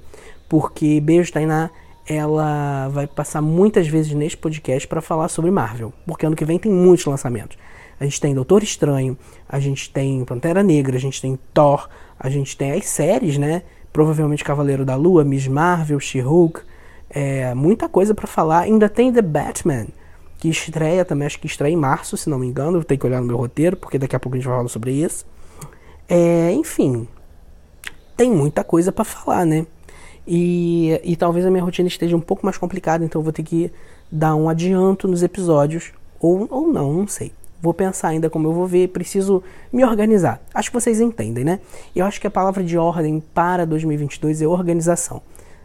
Porque, 0.51 1.01
beijo, 1.01 1.33
Tainá 1.33 1.71
ela 2.07 2.89
vai 2.89 3.07
passar 3.07 3.41
muitas 3.41 3.87
vezes 3.87 4.13
neste 4.13 4.37
podcast 4.37 4.87
para 4.87 5.01
falar 5.01 5.29
sobre 5.29 5.51
Marvel, 5.51 5.93
porque 6.07 6.27
ano 6.27 6.37
que 6.37 6.45
vem 6.45 6.59
tem 6.59 6.71
muitos 6.71 7.07
lançamentos. 7.07 7.57
A 7.99 8.05
gente 8.05 8.21
tem 8.21 8.35
Doutor 8.35 8.63
Estranho, 8.63 9.17
a 9.49 9.59
gente 9.61 9.91
tem 9.91 10.25
Pantera 10.25 10.63
Negra, 10.63 10.97
a 10.97 11.01
gente 11.01 11.21
tem 11.21 11.39
Thor, 11.53 11.89
a 12.19 12.29
gente 12.29 12.57
tem 12.57 12.73
as 12.73 12.87
séries, 12.87 13.39
né? 13.39 13.63
Provavelmente 13.93 14.45
Cavaleiro 14.45 14.85
da 14.85 14.97
Lua, 14.97 15.25
Miss 15.25 15.47
Marvel, 15.47 16.01
She-Hulk, 16.01 16.61
é, 17.09 17.55
muita 17.55 17.89
coisa 17.89 18.15
para 18.15 18.27
falar. 18.27 18.61
Ainda 18.61 18.89
tem 18.89 19.13
The 19.13 19.23
Batman, 19.23 19.87
que 20.39 20.49
estreia 20.49 21.05
também, 21.05 21.27
acho 21.27 21.39
que 21.39 21.47
estreia 21.47 21.73
em 21.73 21.77
março, 21.77 22.17
se 22.17 22.29
não 22.29 22.39
me 22.39 22.47
engano. 22.47 22.79
Eu 22.79 22.85
tenho 22.85 22.99
que 22.99 23.07
olhar 23.07 23.21
no 23.21 23.27
meu 23.27 23.37
roteiro, 23.37 23.77
porque 23.77 23.99
daqui 23.99 24.17
a 24.17 24.21
pouco 24.21 24.35
a 24.35 24.39
gente 24.39 24.47
vai 24.47 24.57
falar 24.57 24.69
sobre 24.69 24.91
isso. 24.93 25.25
É, 26.09 26.53
enfim, 26.53 27.09
tem 28.17 28.31
muita 28.31 28.65
coisa 28.65 28.91
para 28.93 29.05
falar, 29.05 29.47
né? 29.47 29.65
E, 30.27 31.01
e 31.05 31.17
talvez 31.17 31.45
a 31.45 31.51
minha 31.51 31.63
rotina 31.63 31.89
esteja 31.89 32.17
um 32.17 32.21
pouco 32.21 32.45
mais 32.45 32.57
complicada, 32.57 33.05
então 33.05 33.21
eu 33.21 33.25
vou 33.25 33.33
ter 33.33 33.43
que 33.43 33.71
dar 34.11 34.35
um 34.35 34.49
adianto 34.49 35.07
nos 35.07 35.23
episódios, 35.23 35.93
ou, 36.19 36.47
ou 36.51 36.73
não, 36.73 36.93
não 36.93 37.07
sei. 37.07 37.33
Vou 37.61 37.73
pensar 37.73 38.09
ainda 38.09 38.29
como 38.29 38.49
eu 38.49 38.53
vou 38.53 38.67
ver, 38.67 38.89
preciso 38.89 39.43
me 39.73 39.85
organizar. 39.85 40.43
Acho 40.53 40.71
que 40.71 40.79
vocês 40.79 41.01
entendem, 41.01 41.45
né? 41.45 41.61
Eu 41.97 42.05
acho 42.05 42.21
que 42.21 42.27
a 42.27 42.31
palavra 42.31 42.63
de 42.63 42.77
ordem 42.77 43.23
para 43.33 43.65
2022 43.65 44.43
é 44.43 44.47
organização. 44.47 45.23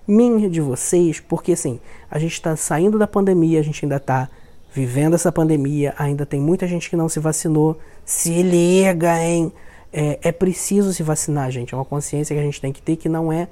minha 0.08 0.50
de 0.50 0.62
vocês, 0.62 1.20
porque 1.20 1.52
assim, 1.52 1.80
a 2.10 2.18
gente 2.18 2.34
está 2.34 2.56
saindo 2.56 2.98
da 2.98 3.06
pandemia, 3.06 3.60
a 3.60 3.64
gente 3.64 3.84
ainda 3.84 3.98
está 3.98 4.30
vivendo 4.74 5.16
essa 5.16 5.32
pandemia, 5.32 5.94
ainda 5.98 6.26
tem 6.26 6.40
muita 6.40 6.68
gente 6.68 6.90
que 6.90 6.96
não 6.96 7.10
se 7.10 7.20
vacinou. 7.20 7.78
Se 8.06 8.42
liga, 8.42 9.22
hein? 9.22 9.52
É, 9.92 10.20
é 10.22 10.32
preciso 10.32 10.94
se 10.94 11.04
vacinar, 11.04 11.52
gente. 11.52 11.74
É 11.74 11.78
uma 11.78 11.86
consciência 11.86 12.34
que 12.34 12.40
a 12.40 12.46
gente 12.46 12.62
tem 12.62 12.72
que 12.72 12.82
ter 12.82 12.96
que 12.96 13.10
não 13.10 13.32
é 13.32 13.48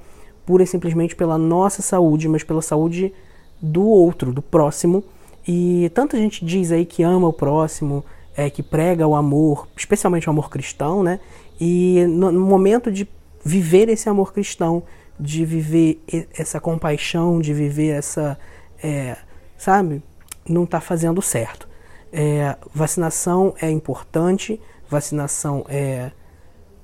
pura 0.48 0.62
e 0.62 0.66
simplesmente 0.66 1.14
pela 1.14 1.36
nossa 1.36 1.82
saúde, 1.82 2.26
mas 2.26 2.42
pela 2.42 2.62
saúde 2.62 3.12
do 3.60 3.84
outro, 3.84 4.32
do 4.32 4.40
próximo. 4.40 5.04
E 5.46 5.90
tanta 5.92 6.16
gente 6.16 6.42
diz 6.42 6.72
aí 6.72 6.86
que 6.86 7.02
ama 7.02 7.28
o 7.28 7.34
próximo, 7.34 8.02
é, 8.34 8.48
que 8.48 8.62
prega 8.62 9.06
o 9.06 9.14
amor, 9.14 9.68
especialmente 9.76 10.26
o 10.26 10.30
amor 10.30 10.48
cristão, 10.48 11.02
né? 11.02 11.20
E 11.60 12.06
no, 12.08 12.32
momento 12.32 12.90
de 12.90 13.06
viver 13.44 13.90
esse 13.90 14.08
amor 14.08 14.32
cristão, 14.32 14.82
de 15.20 15.44
viver 15.44 16.02
essa 16.32 16.58
compaixão, 16.58 17.40
de 17.40 17.52
viver 17.52 17.90
essa, 17.90 18.38
é, 18.82 19.18
sabe, 19.58 20.02
não 20.48 20.64
está 20.64 20.80
fazendo 20.80 21.20
certo. 21.20 21.68
É, 22.10 22.56
vacinação 22.74 23.54
é 23.60 23.70
importante, 23.70 24.58
vacinação 24.88 25.66
é, 25.68 26.10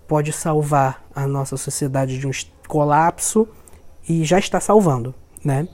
pode 0.07 0.33
salvar 0.33 1.03
a 1.15 1.27
nossa 1.27 1.57
sociedade 1.57 2.19
de 2.19 2.27
um 2.27 2.31
colapso 2.69 3.47
e 4.09 4.25
já 4.25 4.39
está 4.39 4.61
salvando, 4.61 5.15
né? 5.45 5.69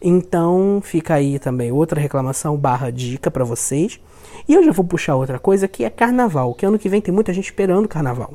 Então 0.00 0.80
fica 0.82 1.14
aí 1.14 1.38
também 1.38 1.72
outra 1.72 2.00
reclamação 2.00 2.56
barra 2.56 2.90
dica 2.90 3.30
para 3.30 3.44
vocês. 3.44 4.00
E 4.48 4.54
eu 4.54 4.62
já 4.62 4.72
vou 4.72 4.84
puxar 4.84 5.16
outra 5.16 5.38
coisa 5.38 5.66
que 5.66 5.84
é 5.84 5.90
carnaval, 5.90 6.54
que 6.54 6.66
ano 6.66 6.78
que 6.78 6.88
vem 6.88 7.00
tem 7.00 7.12
muita 7.12 7.32
gente 7.32 7.46
esperando 7.46 7.88
carnaval. 7.88 8.34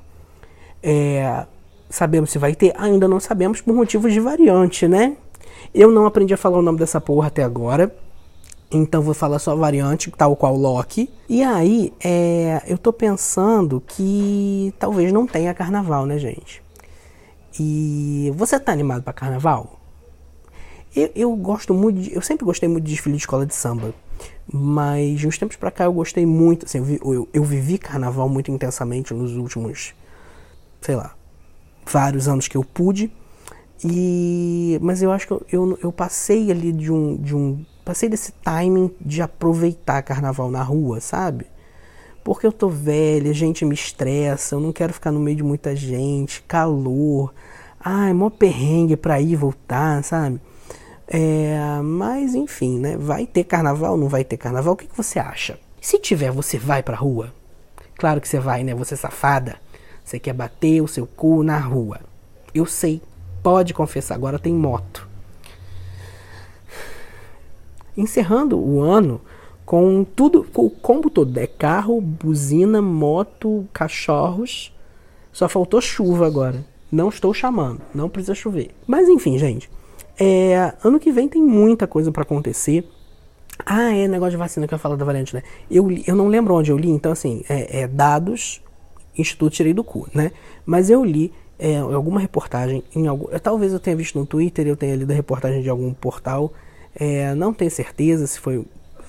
É, 0.81 1.45
sabemos 1.89 2.31
se 2.31 2.37
vai 2.37 2.55
ter? 2.55 2.73
Ainda 2.77 3.07
não 3.07 3.19
sabemos 3.19 3.61
por 3.61 3.73
motivos 3.73 4.11
de 4.11 4.19
variante, 4.19 4.87
né? 4.87 5.15
Eu 5.73 5.91
não 5.91 6.05
aprendi 6.05 6.33
a 6.33 6.37
falar 6.37 6.57
o 6.57 6.61
nome 6.61 6.79
dessa 6.79 6.99
porra 6.99 7.27
até 7.27 7.43
agora. 7.43 7.93
Então 8.71 9.01
vou 9.01 9.13
falar 9.13 9.37
só 9.39 9.55
variante, 9.55 10.09
tal 10.11 10.35
qual 10.35 10.55
Loki. 10.55 11.09
E 11.27 11.43
aí, 11.43 11.93
é, 12.03 12.61
eu 12.65 12.77
tô 12.77 12.93
pensando 12.93 13.83
que 13.85 14.73
talvez 14.79 15.11
não 15.11 15.27
tenha 15.27 15.53
carnaval, 15.53 16.05
né, 16.05 16.17
gente? 16.17 16.60
E 17.59 18.31
você 18.35 18.59
tá 18.59 18.71
animado 18.71 19.03
para 19.03 19.13
carnaval? 19.13 19.79
Eu, 20.95 21.09
eu, 21.15 21.35
gosto 21.35 21.73
muito, 21.73 22.01
de, 22.01 22.13
eu 22.13 22.21
sempre 22.21 22.45
gostei 22.45 22.67
muito 22.67 22.83
de 22.83 22.91
desfile 22.91 23.15
de 23.15 23.21
escola 23.21 23.45
de 23.45 23.55
samba. 23.55 23.93
Mas 24.51 25.19
de 25.19 25.27
uns 25.27 25.37
tempos 25.37 25.55
pra 25.55 25.71
cá 25.71 25.85
eu 25.85 25.93
gostei 25.93 26.25
muito, 26.25 26.65
assim, 26.65 26.79
eu, 26.79 27.13
eu, 27.13 27.29
eu 27.33 27.43
vivi 27.43 27.77
carnaval 27.77 28.27
muito 28.27 28.51
intensamente 28.51 29.13
nos 29.13 29.35
últimos, 29.35 29.93
sei 30.81 30.95
lá, 30.95 31.15
vários 31.85 32.27
anos 32.27 32.47
que 32.47 32.57
eu 32.57 32.63
pude. 32.63 33.11
E, 33.83 34.77
mas 34.81 35.01
eu 35.01 35.11
acho 35.11 35.25
que 35.25 35.33
eu, 35.33 35.45
eu, 35.51 35.79
eu, 35.81 35.91
passei 35.91 36.51
ali 36.51 36.71
de 36.71 36.91
um, 36.91 37.17
de 37.17 37.35
um. 37.35 37.65
Passei 37.83 38.07
desse 38.07 38.31
timing 38.31 38.93
de 39.01 39.21
aproveitar 39.21 40.03
carnaval 40.03 40.51
na 40.51 40.61
rua, 40.61 40.99
sabe? 40.99 41.47
Porque 42.23 42.45
eu 42.45 42.51
tô 42.51 42.69
velha, 42.69 43.33
gente 43.33 43.65
me 43.65 43.73
estressa, 43.73 44.55
eu 44.55 44.59
não 44.59 44.71
quero 44.71 44.93
ficar 44.93 45.11
no 45.11 45.19
meio 45.19 45.37
de 45.37 45.43
muita 45.43 45.75
gente, 45.75 46.41
calor. 46.43 47.33
Ai, 47.79 48.13
mó 48.13 48.29
perrengue 48.29 48.95
pra 48.95 49.19
ir 49.19 49.31
e 49.31 49.35
voltar, 49.35 50.03
sabe? 50.03 50.39
É, 51.07 51.57
mas 51.83 52.35
enfim, 52.35 52.79
né? 52.79 52.95
Vai 52.95 53.25
ter 53.25 53.43
carnaval, 53.43 53.97
não 53.97 54.07
vai 54.07 54.23
ter 54.23 54.37
carnaval? 54.37 54.73
O 54.73 54.77
que, 54.77 54.87
que 54.87 54.95
você 54.95 55.19
acha? 55.19 55.59
Se 55.81 55.97
tiver, 55.97 56.31
você 56.31 56.57
vai 56.59 56.83
pra 56.83 56.95
rua? 56.95 57.33
Claro 57.97 58.21
que 58.21 58.27
você 58.27 58.39
vai, 58.39 58.63
né? 58.63 58.73
Você 58.75 58.93
é 58.93 58.97
safada. 58.97 59.57
Você 60.03 60.19
quer 60.19 60.33
bater 60.33 60.81
o 60.81 60.87
seu 60.87 61.07
cu 61.07 61.43
na 61.43 61.59
rua. 61.59 61.99
Eu 62.53 62.65
sei, 62.65 63.01
pode 63.41 63.73
confessar, 63.73 64.15
agora 64.15 64.37
tem 64.37 64.53
moto. 64.53 65.07
Encerrando 67.97 68.59
o 68.59 68.81
ano 68.81 69.19
com 69.65 70.03
tudo, 70.03 70.43
com 70.51 70.65
o 70.65 70.69
combo 70.69 71.09
todo. 71.09 71.37
É 71.37 71.47
carro, 71.47 71.99
buzina, 72.01 72.81
moto, 72.81 73.65
cachorros. 73.73 74.73
Só 75.31 75.47
faltou 75.47 75.79
chuva 75.81 76.27
agora. 76.27 76.63
Não 76.91 77.09
estou 77.09 77.33
chamando, 77.33 77.81
não 77.93 78.09
precisa 78.09 78.35
chover. 78.35 78.71
Mas 78.85 79.07
enfim, 79.07 79.37
gente. 79.37 79.69
É, 80.19 80.73
ano 80.83 80.99
que 80.99 81.11
vem 81.11 81.27
tem 81.27 81.41
muita 81.41 81.87
coisa 81.87 82.11
para 82.11 82.23
acontecer. 82.23 82.87
Ah, 83.65 83.95
é 83.95 84.07
negócio 84.07 84.31
de 84.31 84.37
vacina 84.37 84.67
que 84.67 84.73
eu 84.73 84.79
falo 84.79 84.97
da 84.97 85.05
variante, 85.05 85.33
né? 85.33 85.43
Eu, 85.69 85.89
eu 86.05 86.15
não 86.15 86.27
lembro 86.27 86.53
onde 86.53 86.71
eu 86.71 86.77
li, 86.77 86.89
então 86.89 87.11
assim, 87.11 87.43
é, 87.47 87.81
é 87.81 87.87
dados 87.87 88.61
Instituto 89.17 89.53
Tirei 89.53 89.73
do 89.73 89.83
Cu, 89.83 90.07
né? 90.13 90.31
Mas 90.65 90.89
eu 90.89 91.03
li 91.03 91.31
é, 91.59 91.77
alguma 91.77 92.19
reportagem, 92.19 92.83
em 92.95 93.07
algum, 93.07 93.27
talvez 93.39 93.71
eu 93.71 93.79
tenha 93.79 93.95
visto 93.95 94.17
no 94.17 94.25
Twitter, 94.25 94.67
eu 94.67 94.75
tenha 94.75 94.95
lido 94.95 95.11
a 95.11 95.13
reportagem 95.13 95.61
de 95.61 95.69
algum 95.69 95.93
portal, 95.93 96.51
é, 96.95 97.35
não 97.35 97.53
tenho 97.53 97.69
certeza 97.71 98.25
se 98.25 98.39
foi. 98.39 98.65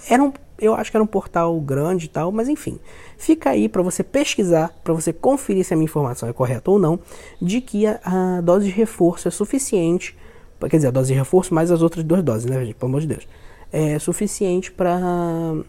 Era 0.08 0.22
um, 0.22 0.32
eu 0.58 0.74
acho 0.74 0.90
que 0.90 0.96
era 0.96 1.04
um 1.04 1.06
portal 1.06 1.60
grande 1.60 2.06
e 2.06 2.08
tal, 2.08 2.30
mas 2.32 2.48
enfim, 2.48 2.78
fica 3.16 3.50
aí 3.50 3.68
para 3.68 3.82
você 3.82 4.02
pesquisar, 4.02 4.74
para 4.82 4.92
você 4.92 5.12
conferir 5.12 5.64
se 5.64 5.74
a 5.74 5.76
minha 5.76 5.84
informação 5.84 6.28
é 6.28 6.32
correta 6.32 6.70
ou 6.70 6.78
não, 6.78 6.98
de 7.40 7.60
que 7.60 7.86
a, 7.86 8.00
a 8.04 8.40
dose 8.40 8.66
de 8.66 8.72
reforço 8.72 9.28
é 9.28 9.30
suficiente, 9.30 10.16
quer 10.60 10.76
dizer, 10.76 10.88
a 10.88 10.92
dose 10.92 11.12
de 11.12 11.18
reforço 11.18 11.52
mais 11.54 11.70
as 11.70 11.82
outras 11.82 12.04
duas 12.04 12.22
doses, 12.22 12.46
né, 12.46 12.64
gente, 12.64 12.74
pelo 12.74 12.90
amor 12.90 13.00
de 13.00 13.08
Deus, 13.08 13.26
é 13.72 13.98
suficiente 13.98 14.70
para 14.70 15.00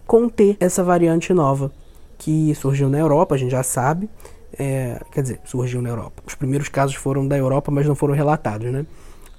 conter 0.06 0.58
essa 0.60 0.84
variante 0.84 1.34
nova 1.34 1.72
que 2.18 2.54
surgiu 2.56 2.90
na 2.90 3.00
Europa, 3.00 3.36
a 3.36 3.38
gente 3.38 3.52
já 3.52 3.63
sabe. 3.63 4.10
É, 4.58 5.02
quer 5.12 5.22
dizer, 5.24 5.40
surgiu 5.46 5.82
na 5.82 5.90
Europa. 5.90 6.22
Os 6.25 6.36
primeiros 6.36 6.70
casos 6.70 6.96
foram 6.96 7.28
da 7.28 7.38
Europa, 7.38 7.72
mas 7.72 7.88
não 7.88 7.96
foram 7.96 8.13
relatados, 8.13 8.72
né? 8.72 8.86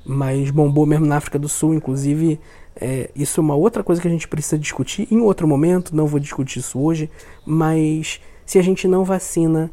Mas 0.04 0.50
bombou 0.50 0.84
mesmo 0.84 1.06
na 1.06 1.16
África 1.16 1.38
do 1.38 1.48
Sul, 1.48 1.72
inclusive. 1.72 2.40
É, 2.76 3.10
isso 3.14 3.40
é 3.40 3.42
uma 3.42 3.54
outra 3.54 3.84
coisa 3.84 4.02
que 4.02 4.08
a 4.08 4.10
gente 4.10 4.26
precisa 4.26 4.58
discutir 4.58 5.06
em 5.10 5.20
outro 5.20 5.46
momento. 5.46 5.94
Não 5.94 6.06
vou 6.06 6.18
discutir 6.18 6.58
isso 6.58 6.78
hoje, 6.80 7.10
mas 7.46 8.20
se 8.44 8.58
a 8.58 8.62
gente 8.62 8.88
não 8.88 9.04
vacina 9.04 9.70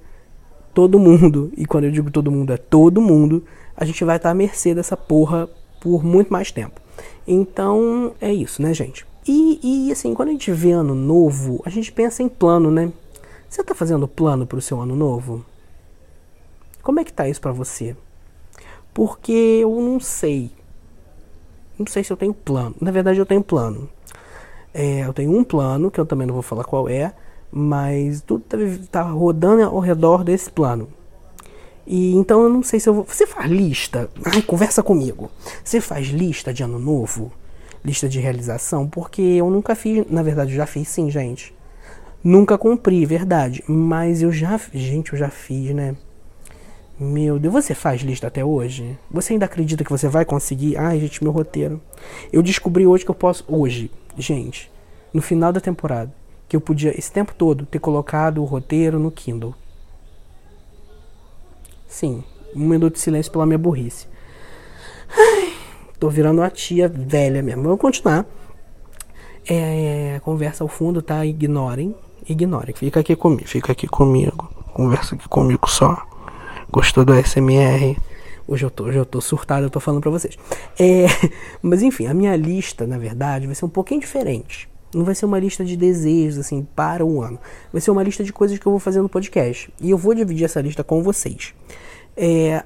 todo 0.74 1.00
mundo, 1.00 1.52
e 1.58 1.66
quando 1.66 1.86
eu 1.86 1.92
digo 1.92 2.12
todo 2.12 2.32
mundo 2.32 2.54
é 2.54 2.58
todo 2.58 3.02
mundo, 3.02 3.44
a 3.76 3.86
gente 3.86 4.04
vai 4.04 4.18
estar 4.18 4.30
à 4.30 4.34
mercê 4.34 4.74
dessa 4.74 4.96
porra 4.96 5.50
por 5.82 6.04
muito 6.04 6.32
mais 6.32 6.52
tempo. 6.52 6.80
Então 7.28 8.14
é 8.22 8.32
isso, 8.34 8.62
né, 8.62 8.74
gente? 8.74 9.06
E, 9.28 9.88
e 9.88 9.92
assim, 9.92 10.14
quando 10.14 10.30
a 10.30 10.32
gente 10.32 10.52
vê 10.52 10.72
ano 10.72 10.96
novo, 10.96 11.62
a 11.66 11.70
gente 11.70 11.92
pensa 11.92 12.24
em 12.24 12.30
plano, 12.30 12.72
né? 12.72 12.92
Você 13.50 13.62
está 13.62 13.76
fazendo 13.76 14.08
plano 14.08 14.48
para 14.48 14.58
o 14.58 14.62
seu 14.62 14.80
ano 14.80 14.96
novo? 14.96 15.46
Como 16.82 17.00
é 17.00 17.04
que 17.04 17.14
tá 17.14 17.28
isso 17.28 17.42
para 17.42 17.52
você? 17.52 17.96
Porque 18.94 19.60
eu 19.62 19.82
não 19.82 20.00
sei. 20.00 20.52
Não 21.82 21.88
sei 21.88 22.04
se 22.04 22.12
eu 22.12 22.18
tenho 22.18 22.34
plano. 22.34 22.76
Na 22.80 22.92
verdade, 22.92 23.20
eu 23.20 23.26
tenho 23.26 23.44
plano. 23.44 23.90
É, 24.74 25.02
eu 25.02 25.14
tenho 25.14 25.36
um 25.36 25.44
plano, 25.44 25.92
que 25.92 26.00
eu 26.00 26.06
também 26.06 26.26
não 26.26 26.34
vou 26.34 26.44
falar 26.44 26.64
qual 26.64 26.88
é, 26.88 27.14
mas 27.52 28.22
tudo 28.22 28.44
tá, 28.48 28.58
tá 28.92 29.02
rodando 29.02 29.64
ao 29.64 29.80
redor 29.80 30.24
desse 30.24 30.50
plano. 30.50 30.88
E 31.86 32.14
então 32.14 32.44
eu 32.44 32.50
não 32.50 32.64
sei 32.64 32.80
se 32.80 32.88
eu 32.88 32.94
vou. 32.94 33.04
Você 33.04 33.28
faz 33.28 33.50
lista? 33.50 34.10
Ai, 34.24 34.42
conversa 34.42 34.82
comigo. 34.82 35.30
Você 35.64 35.82
faz 35.82 36.08
lista 36.08 36.54
de 36.54 36.64
ano 36.64 36.80
novo? 36.80 37.32
Lista 37.84 38.08
de 38.08 38.20
realização? 38.20 38.88
Porque 38.88 39.22
eu 39.22 39.50
nunca 39.50 39.76
fiz. 39.76 40.06
Na 40.10 40.24
verdade, 40.24 40.52
eu 40.52 40.58
já 40.58 40.66
fiz 40.66 40.88
sim, 40.88 41.10
gente. 41.10 41.54
Nunca 42.24 42.58
cumpri, 42.58 43.06
verdade. 43.06 43.64
Mas 43.68 44.22
eu 44.22 44.32
já. 44.32 44.60
Gente, 44.74 45.14
eu 45.14 45.20
já 45.20 45.30
fiz, 45.30 45.74
né? 45.74 45.96
Meu 47.04 47.40
Deus, 47.40 47.52
você 47.52 47.74
faz 47.74 48.02
lista 48.02 48.28
até 48.28 48.46
hoje? 48.46 48.96
Você 49.10 49.34
ainda 49.34 49.46
acredita 49.46 49.84
que 49.84 49.90
você 49.90 50.08
vai 50.08 50.24
conseguir? 50.24 50.78
Ai, 50.78 51.00
gente, 51.00 51.24
meu 51.24 51.32
roteiro. 51.32 51.82
Eu 52.32 52.44
descobri 52.44 52.86
hoje 52.86 53.04
que 53.04 53.10
eu 53.10 53.16
posso. 53.16 53.44
Hoje, 53.48 53.90
gente, 54.20 54.72
no 55.12 55.20
final 55.20 55.52
da 55.52 55.60
temporada, 55.60 56.14
que 56.48 56.56
eu 56.56 56.62
podia, 56.62 56.96
esse 56.96 57.12
tempo 57.12 57.34
todo, 57.34 57.66
ter 57.66 57.80
colocado 57.80 58.40
o 58.40 58.46
roteiro 58.46 59.00
no 59.00 59.10
Kindle. 59.10 59.56
Sim, 61.88 62.24
um 62.56 62.68
minuto 62.68 62.94
de 62.94 63.00
silêncio 63.00 63.32
pela 63.32 63.48
minha 63.48 63.58
burrice. 63.58 64.06
Ai, 65.10 65.54
tô 66.00 66.08
virando 66.08 66.40
uma 66.40 66.52
tia 66.52 66.88
velha 66.88 67.42
mesmo. 67.42 67.64
Vamos 67.64 67.82
continuar. 67.82 68.28
É, 69.50 70.22
conversa 70.24 70.64
ao 70.64 70.68
fundo, 70.68 71.02
tá? 71.02 71.26
Ignorem 71.26 71.96
ignore. 72.30 72.74
Fica 72.74 73.00
aqui 73.00 73.16
comigo, 73.16 73.48
fica 73.48 73.72
aqui 73.72 73.88
comigo. 73.88 74.52
Conversa 74.72 75.16
aqui 75.16 75.28
comigo 75.28 75.68
só. 75.68 76.11
Gostou 76.72 77.04
do 77.04 77.14
SMR? 77.14 77.98
Hoje 78.48 78.66
eu 78.66 78.70
tô, 78.70 78.86
hoje 78.86 78.98
eu 78.98 79.06
tô 79.06 79.20
surtado, 79.20 79.66
eu 79.66 79.70
tô 79.70 79.82
falando 79.82 80.00
pra 80.02 80.10
vocês. 80.10 80.38
É, 80.80 81.06
mas 81.62 81.82
enfim, 81.82 82.08
a 82.08 82.14
minha 82.14 82.34
lista, 82.38 82.88
na 82.88 82.98
verdade, 82.98 83.46
vai 83.46 83.54
ser 83.54 83.66
um 83.66 83.70
pouquinho 83.70 84.00
diferente. 84.00 84.70
Não 84.96 85.04
vai 85.04 85.14
ser 85.14 85.26
uma 85.26 85.38
lista 85.38 85.66
de 85.66 85.76
desejos, 85.76 86.40
assim, 86.40 86.66
para 86.74 87.06
um 87.06 87.22
ano. 87.22 87.38
Vai 87.74 87.82
ser 87.82 87.92
uma 87.92 88.02
lista 88.02 88.24
de 88.24 88.32
coisas 88.32 88.58
que 88.58 88.66
eu 88.66 88.72
vou 88.72 88.80
fazer 88.80 89.02
no 89.02 89.10
podcast. 89.10 89.70
E 89.82 89.90
eu 89.90 89.98
vou 89.98 90.16
dividir 90.16 90.46
essa 90.46 90.62
lista 90.62 90.82
com 90.82 91.04
vocês. 91.04 91.54
É, 92.16 92.64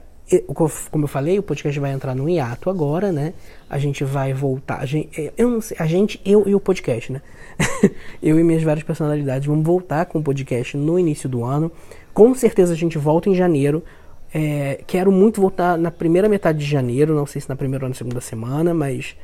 como 0.90 1.06
eu 1.06 1.08
falei, 1.08 1.40
o 1.40 1.44
podcast 1.44 1.80
vai 1.80 1.92
entrar 1.92 2.14
no 2.14 2.30
hiato 2.30 2.70
agora, 2.70 3.12
né? 3.12 3.34
A 3.68 3.80
gente 3.80 4.04
vai 4.04 4.34
voltar. 4.34 4.82
A 4.82 4.86
gente, 4.86 5.20
é, 5.20 5.34
eu 5.36 5.50
não 5.50 5.62
sei, 5.62 5.78
a 5.80 5.88
gente, 5.88 6.22
eu 6.24 6.48
e 6.48 6.54
o 6.54 6.60
podcast, 6.60 7.12
né? 7.12 7.24
eu 8.22 8.40
e 8.40 8.44
minhas 8.44 8.62
várias 8.62 8.84
personalidades 8.84 9.48
vamos 9.48 9.66
voltar 9.66 10.06
com 10.06 10.20
o 10.20 10.24
podcast 10.24 10.78
no 10.78 11.00
início 11.00 11.28
do 11.28 11.44
ano. 11.44 11.72
Com 12.16 12.34
certeza 12.34 12.72
a 12.72 12.78
gente 12.78 12.98
volta 12.98 13.30
em 13.30 13.36
janeiro. 13.36 13.84
É, 14.34 14.82
quero 14.88 15.12
muito 15.12 15.42
voltar 15.42 15.78
na 15.78 15.92
primeira 15.92 16.30
metade 16.30 16.58
de 16.58 16.66
janeiro, 16.66 17.14
não 17.14 17.26
sei 17.26 17.42
se 17.42 17.50
na 17.50 17.58
primeira 17.58 17.84
ou 17.84 17.90
na 17.90 17.94
segunda 17.94 18.22
semana, 18.22 18.74
mas 18.74 19.18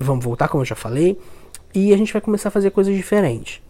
vamos 0.00 0.24
voltar, 0.24 0.48
como 0.48 0.62
eu 0.62 0.66
já 0.66 0.74
falei. 0.74 1.18
E 1.74 1.92
a 1.92 1.96
gente 1.98 2.10
vai 2.10 2.22
começar 2.22 2.48
a 2.48 2.50
fazer 2.50 2.70
coisas 2.70 2.96
diferentes. 2.96 3.60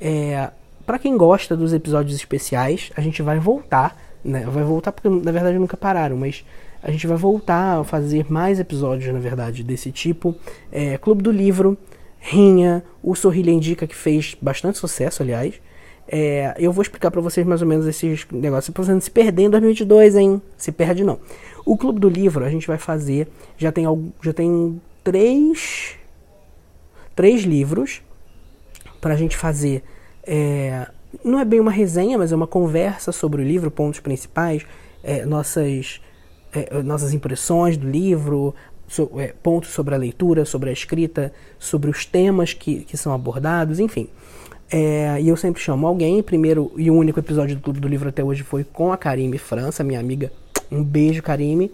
É, 0.00 0.50
para 0.86 1.00
quem 1.00 1.16
gosta 1.16 1.56
dos 1.56 1.72
episódios 1.72 2.14
especiais, 2.14 2.92
a 2.96 3.00
gente 3.00 3.20
vai 3.22 3.40
voltar, 3.40 4.00
né? 4.24 4.44
Vai 4.48 4.62
voltar 4.62 4.92
porque 4.92 5.08
na 5.08 5.32
verdade 5.32 5.58
nunca 5.58 5.76
pararam, 5.76 6.16
mas 6.16 6.44
a 6.80 6.92
gente 6.92 7.08
vai 7.08 7.16
voltar 7.16 7.80
a 7.80 7.84
fazer 7.84 8.30
mais 8.30 8.60
episódios, 8.60 9.12
na 9.12 9.18
verdade, 9.18 9.64
desse 9.64 9.90
tipo. 9.90 10.32
É, 10.70 10.96
Clube 10.96 11.24
do 11.24 11.32
Livro, 11.32 11.76
Rinha, 12.20 12.84
o 13.02 13.16
Sorrilha 13.16 13.50
Indica, 13.50 13.84
que 13.84 13.96
fez 13.96 14.36
bastante 14.40 14.78
sucesso, 14.78 15.24
aliás. 15.24 15.60
É, 16.14 16.54
eu 16.58 16.70
vou 16.70 16.82
explicar 16.82 17.10
para 17.10 17.22
vocês 17.22 17.46
mais 17.46 17.62
ou 17.62 17.66
menos 17.66 17.86
esses 17.86 18.26
negócios. 18.30 18.70
Pra 18.70 18.84
você 18.84 18.92
não 18.92 19.00
se 19.00 19.10
perder 19.10 19.44
em 19.44 19.50
2022, 19.50 20.14
hein? 20.16 20.42
Se 20.58 20.70
perde 20.70 21.02
não. 21.02 21.18
O 21.64 21.74
Clube 21.74 21.98
do 21.98 22.08
Livro 22.08 22.44
a 22.44 22.50
gente 22.50 22.66
vai 22.66 22.76
fazer. 22.76 23.28
Já 23.56 23.72
tem, 23.72 23.86
já 24.22 24.34
tem 24.34 24.78
três, 25.02 25.96
três 27.16 27.44
livros 27.44 28.02
para 29.00 29.14
a 29.14 29.16
gente 29.16 29.38
fazer. 29.38 29.82
É, 30.22 30.86
não 31.24 31.38
é 31.38 31.46
bem 31.46 31.58
uma 31.58 31.70
resenha, 31.70 32.18
mas 32.18 32.30
é 32.30 32.36
uma 32.36 32.46
conversa 32.46 33.10
sobre 33.10 33.40
o 33.40 33.44
livro, 33.44 33.70
pontos 33.70 33.98
principais, 33.98 34.66
é, 35.02 35.24
nossas, 35.24 35.98
é, 36.52 36.82
nossas 36.82 37.14
impressões 37.14 37.78
do 37.78 37.88
livro, 37.88 38.54
so, 38.86 39.10
é, 39.16 39.34
pontos 39.42 39.70
sobre 39.70 39.94
a 39.94 39.98
leitura, 39.98 40.44
sobre 40.44 40.68
a 40.68 40.72
escrita, 40.74 41.32
sobre 41.58 41.88
os 41.88 42.04
temas 42.04 42.52
que, 42.52 42.84
que 42.84 42.98
são 42.98 43.14
abordados, 43.14 43.80
enfim. 43.80 44.10
É, 44.72 45.20
e 45.20 45.28
eu 45.28 45.36
sempre 45.36 45.60
chamo 45.60 45.86
alguém. 45.86 46.22
Primeiro 46.22 46.72
e 46.78 46.90
o 46.90 46.94
único 46.94 47.20
episódio 47.20 47.54
do 47.54 47.60
Clube 47.60 47.78
do 47.78 47.86
Livro 47.86 48.08
até 48.08 48.24
hoje 48.24 48.42
foi 48.42 48.64
com 48.64 48.90
a 48.90 48.96
Karime 48.96 49.36
França, 49.36 49.84
minha 49.84 50.00
amiga. 50.00 50.32
Um 50.70 50.82
beijo, 50.82 51.22
Karime. 51.22 51.70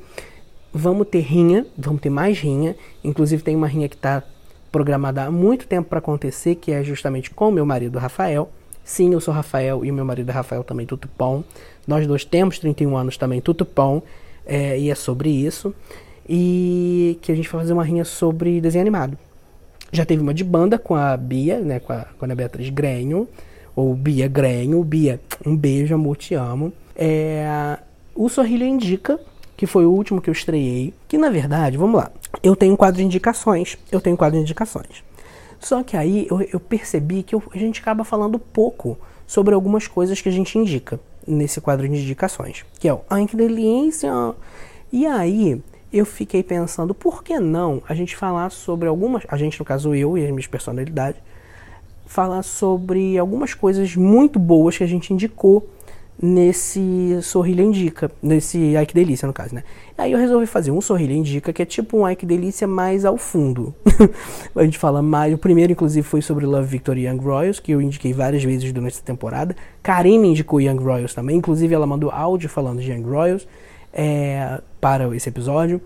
Vamos 0.73 1.07
ter 1.07 1.21
rinha, 1.21 1.65
vamos 1.77 2.03
ter 2.03 2.11
mais 2.11 2.41
rinha. 2.41 2.75
Inclusive 3.05 3.41
tem 3.43 3.55
uma 3.55 3.69
rinha 3.69 3.89
que 3.89 3.95
está 3.95 4.25
programada 4.73 5.23
há 5.25 5.31
muito 5.31 5.69
tempo 5.69 5.89
para 5.89 6.01
acontecer, 6.01 6.57
que 6.57 6.73
é 6.73 6.83
justamente 6.83 7.31
com 7.31 7.53
meu 7.53 7.65
marido 7.65 8.01
Rafael. 8.01 8.51
Sim, 8.85 9.13
eu 9.13 9.21
sou 9.21 9.33
Rafael 9.33 9.85
e 9.85 9.91
o 9.93 9.95
meu 9.95 10.05
marido 10.05 10.31
Rafael 10.31 10.65
também 10.65 10.85
tutupom. 10.85 11.45
Nós 11.87 12.05
dois 12.05 12.25
temos 12.25 12.59
31 12.59 12.97
anos 12.97 13.17
também 13.17 13.41
tutupom. 13.41 14.03
É, 14.45 14.77
e 14.77 14.91
é 14.91 14.95
sobre 14.97 15.31
isso. 15.31 15.73
E 16.29 17.17
que 17.23 17.31
a 17.31 17.37
gente 17.37 17.49
vai 17.49 17.61
fazer 17.61 17.73
uma 17.73 17.85
rinha 17.85 18.05
sobre 18.05 18.61
desenho 18.61 18.83
animado. 18.83 19.17
Já 19.91 20.05
teve 20.05 20.23
uma 20.23 20.35
de 20.35 20.45
banda 20.45 20.79
com 20.79 20.95
a 20.95 21.17
Bia, 21.17 21.61
né? 21.61 21.81
Com 21.81 21.93
a, 21.93 22.07
com 22.19 22.25
a 22.25 22.35
Beatriz 22.35 22.69
Grenho. 22.71 23.29
Ou 23.75 23.95
Bia 23.95 24.29
Grenho. 24.29 24.83
Bia, 24.85 25.21
um 25.45 25.57
beijo, 25.57 25.95
amor, 25.95 26.17
te 26.17 26.35
amo. 26.35 26.73
É, 26.95 27.79
o 28.15 28.29
Sorrilho 28.29 28.67
Indica, 28.67 29.19
que 29.57 29.67
foi 29.67 29.87
o 29.87 29.91
último 29.91 30.21
que 30.21 30.29
eu 30.29 30.33
estreiei. 30.33 30.93
Que 31.07 31.17
na 31.17 31.31
verdade, 31.31 31.77
vamos 31.77 31.97
lá. 31.97 32.11
Eu 32.43 32.55
tenho 32.55 32.75
um 32.75 32.77
quadro 32.77 32.99
de 32.99 33.05
indicações. 33.05 33.79
Eu 33.91 34.01
tenho 34.01 34.15
um 34.15 34.17
quadro 34.17 34.37
de 34.37 34.43
indicações. 34.43 35.03
Só 35.61 35.83
que 35.83 35.97
aí 35.97 36.27
eu, 36.31 36.41
eu 36.43 36.61
percebi 36.61 37.23
que 37.23 37.35
eu, 37.35 37.43
a 37.53 37.59
gente 37.59 37.81
acaba 37.81 38.05
falando 38.05 38.39
pouco 38.39 38.97
sobre 39.27 39.55
algumas 39.55 39.87
coisas 39.87 40.21
que 40.21 40.29
a 40.29 40.33
gente 40.33 40.57
indica 40.59 41.01
nesse 41.27 41.61
quadro 41.61 41.89
de 41.89 41.95
indicações. 41.95 42.65
Que 42.79 42.89
é 42.89 42.95
o 42.95 43.01
Ai 43.09 43.27
que 43.27 43.37
delícia! 43.37 44.11
E 44.93 45.07
aí 45.07 45.63
eu 45.93 46.05
fiquei 46.05 46.43
pensando, 46.43 46.95
por 46.95 47.23
que 47.23 47.39
não 47.39 47.83
a 47.89 47.95
gente 47.95 48.17
falar 48.17 48.51
sobre 48.51 48.89
algumas, 48.89 49.25
a 49.29 49.37
gente 49.37 49.59
no 49.59 49.65
caso 49.65 49.95
eu 49.95 50.19
e 50.19 50.25
as 50.25 50.31
minhas 50.31 50.47
personalidades, 50.47 51.21
falar 52.07 52.43
sobre 52.43 53.19
algumas 53.19 53.55
coisas 53.55 53.95
muito 53.95 54.39
boas 54.39 54.77
que 54.77 54.85
a 54.85 54.87
gente 54.87 55.13
indicou 55.13 55.69
nesse 56.21 57.19
Sorrilha 57.23 57.63
Indica, 57.63 58.11
nesse 58.21 58.77
Ai 58.77 58.85
Que 58.85 58.93
Delícia 58.93 59.27
no 59.27 59.33
caso, 59.33 59.55
né? 59.55 59.63
Aí 59.97 60.11
eu 60.11 60.19
resolvi 60.19 60.47
fazer 60.47 60.73
um 60.73 60.81
Sorrilha 60.81 61.15
Indica 61.15 61.53
que 61.53 61.63
é 61.63 61.65
tipo 61.65 61.97
um 61.97 62.05
Ai 62.05 62.17
Que 62.17 62.27
Delícia 62.27 62.67
mais 62.67 63.05
ao 63.05 63.17
fundo. 63.17 63.73
a 64.55 64.65
gente 64.65 64.79
fala 64.79 65.01
mais, 65.01 65.33
o 65.33 65.39
primeiro 65.39 65.73
inclusive 65.73 66.07
foi 66.07 66.21
sobre 66.21 66.45
Love 66.45 66.67
Victory 66.67 67.07
Young 67.07 67.19
Royals, 67.19 67.61
que 67.61 67.73
eu 67.73 67.81
indiquei 67.81 68.13
várias 68.13 68.43
vezes 68.43 68.73
durante 68.73 68.95
essa 68.95 69.05
temporada. 69.05 69.55
Karine 69.83 70.29
indicou 70.29 70.61
Young 70.61 70.83
Royals 70.83 71.15
também, 71.15 71.37
inclusive 71.37 71.73
ela 71.73 71.87
mandou 71.87 72.11
áudio 72.11 72.49
falando 72.49 72.81
de 72.81 72.91
Young 72.91 73.05
Royals 73.05 73.47
é, 73.93 74.61
para 74.81 75.15
esse 75.17 75.29
episódio. 75.29 75.81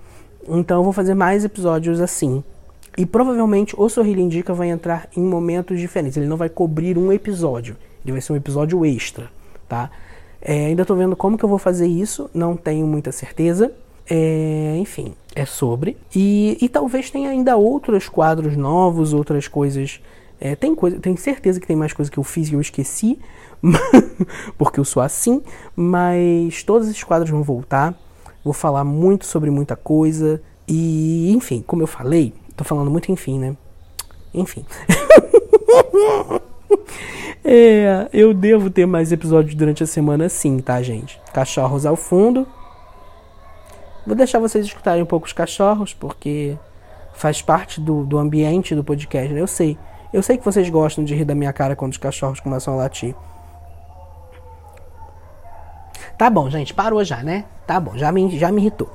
Então 0.49 0.79
eu 0.79 0.85
vou 0.85 0.93
fazer 0.93 1.15
mais 1.15 1.45
episódios 1.45 2.01
assim. 2.01 2.43
E 2.97 3.07
provavelmente 3.07 3.75
o 3.79 3.89
Sorrilha 3.89 4.21
Indica 4.21 4.53
vai 4.53 4.69
entrar 4.69 5.09
em 5.17 5.23
momentos 5.23 5.81
diferentes. 5.81 6.17
Ele 6.17 6.27
não 6.27 6.37
vai 6.37 6.49
cobrir 6.49 6.99
um 6.99 7.13
episódio. 7.13 7.77
Ele 8.05 8.13
vai 8.13 8.21
ser 8.21 8.33
um 8.33 8.37
episódio 8.37 8.85
extra, 8.85 9.31
tá? 9.69 9.91
É, 10.41 10.67
ainda 10.67 10.83
estou 10.83 10.97
vendo 10.97 11.17
como 11.17 11.39
que 11.39 11.45
eu 11.45 11.49
vou 11.49 11.59
fazer 11.59 11.87
isso. 11.87 12.29
Não 12.35 12.57
tenho 12.57 12.87
muita 12.87 13.13
certeza. 13.13 13.73
É, 14.11 14.77
enfim, 14.79 15.15
é 15.35 15.47
sobre. 15.47 15.97
E, 16.15 16.59
e 16.61 16.69
talvez 16.69 17.11
tenha 17.11 17.31
ainda 17.31 17.57
outros 17.57 18.09
quadros 18.09 18.57
novos, 18.57 19.15
outras 19.15 19.49
coisas. 19.49 20.01
É, 20.41 20.57
tem 20.57 20.75
coisa, 20.75 20.99
tenho 20.99 21.17
certeza 21.17 21.61
que 21.61 21.67
tem 21.67 21.77
mais 21.77 21.93
coisa 21.93 22.11
que 22.11 22.19
eu 22.19 22.25
fiz 22.25 22.49
e 22.49 22.55
eu 22.55 22.61
esqueci, 22.61 23.19
porque 24.59 24.81
eu 24.81 24.85
sou 24.85 25.03
assim. 25.03 25.41
Mas 25.75 26.63
todos 26.65 26.89
esses 26.89 27.05
quadros 27.05 27.31
vão 27.31 27.43
voltar. 27.43 27.95
Vou 28.45 28.53
falar 28.53 28.85
muito 28.85 29.25
sobre 29.27 29.51
muita 29.51 29.77
coisa. 29.77 30.43
E, 30.67 31.33
enfim, 31.33 31.63
como 31.67 31.83
eu 31.83 31.87
falei, 31.87 32.35
tô 32.57 32.65
falando 32.65 32.91
muito 32.91 33.11
enfim, 33.11 33.39
né? 33.39 33.57
Enfim. 34.35 34.65
é, 37.45 38.09
eu 38.13 38.33
devo 38.33 38.71
ter 38.71 38.87
mais 38.87 39.13
episódios 39.13 39.55
durante 39.55 39.83
a 39.83 39.87
semana 39.87 40.29
sim, 40.29 40.59
tá, 40.59 40.83
gente? 40.83 41.21
Cachorros 41.33 41.87
ao 41.87 41.97
fundo. 41.97 42.47
Vou 44.07 44.17
deixar 44.17 44.39
vocês 44.39 44.67
escutarem 44.67 45.03
um 45.03 45.07
pouco 45.07 45.27
os 45.27 45.33
cachorros, 45.33 45.95
porque 45.95 46.57
faz 47.13 47.41
parte 47.41 47.81
do, 47.81 48.05
do 48.05 48.19
ambiente 48.19 48.75
do 48.75 48.83
podcast, 48.83 49.33
né? 49.33 49.41
Eu 49.41 49.47
sei. 49.47 49.79
Eu 50.13 50.23
sei 50.23 50.37
que 50.37 50.45
vocês 50.45 50.69
gostam 50.69 51.05
de 51.05 51.15
rir 51.15 51.25
da 51.25 51.35
minha 51.35 51.53
cara 51.53 51.77
quando 51.77 51.93
os 51.93 51.99
cachorros 51.99 52.41
começam 52.41 52.75
a 52.75 52.77
latir. 52.79 53.15
Tá 56.19 56.29
bom, 56.29 56.51
gente, 56.51 56.75
parou 56.75 57.03
já, 57.03 57.23
né? 57.23 57.45
Tá 57.73 57.81
bom, 57.81 57.97
já 57.97 58.13
me, 58.13 58.39
já 58.39 58.53
me 58.53 58.61
irritou. 58.61 58.87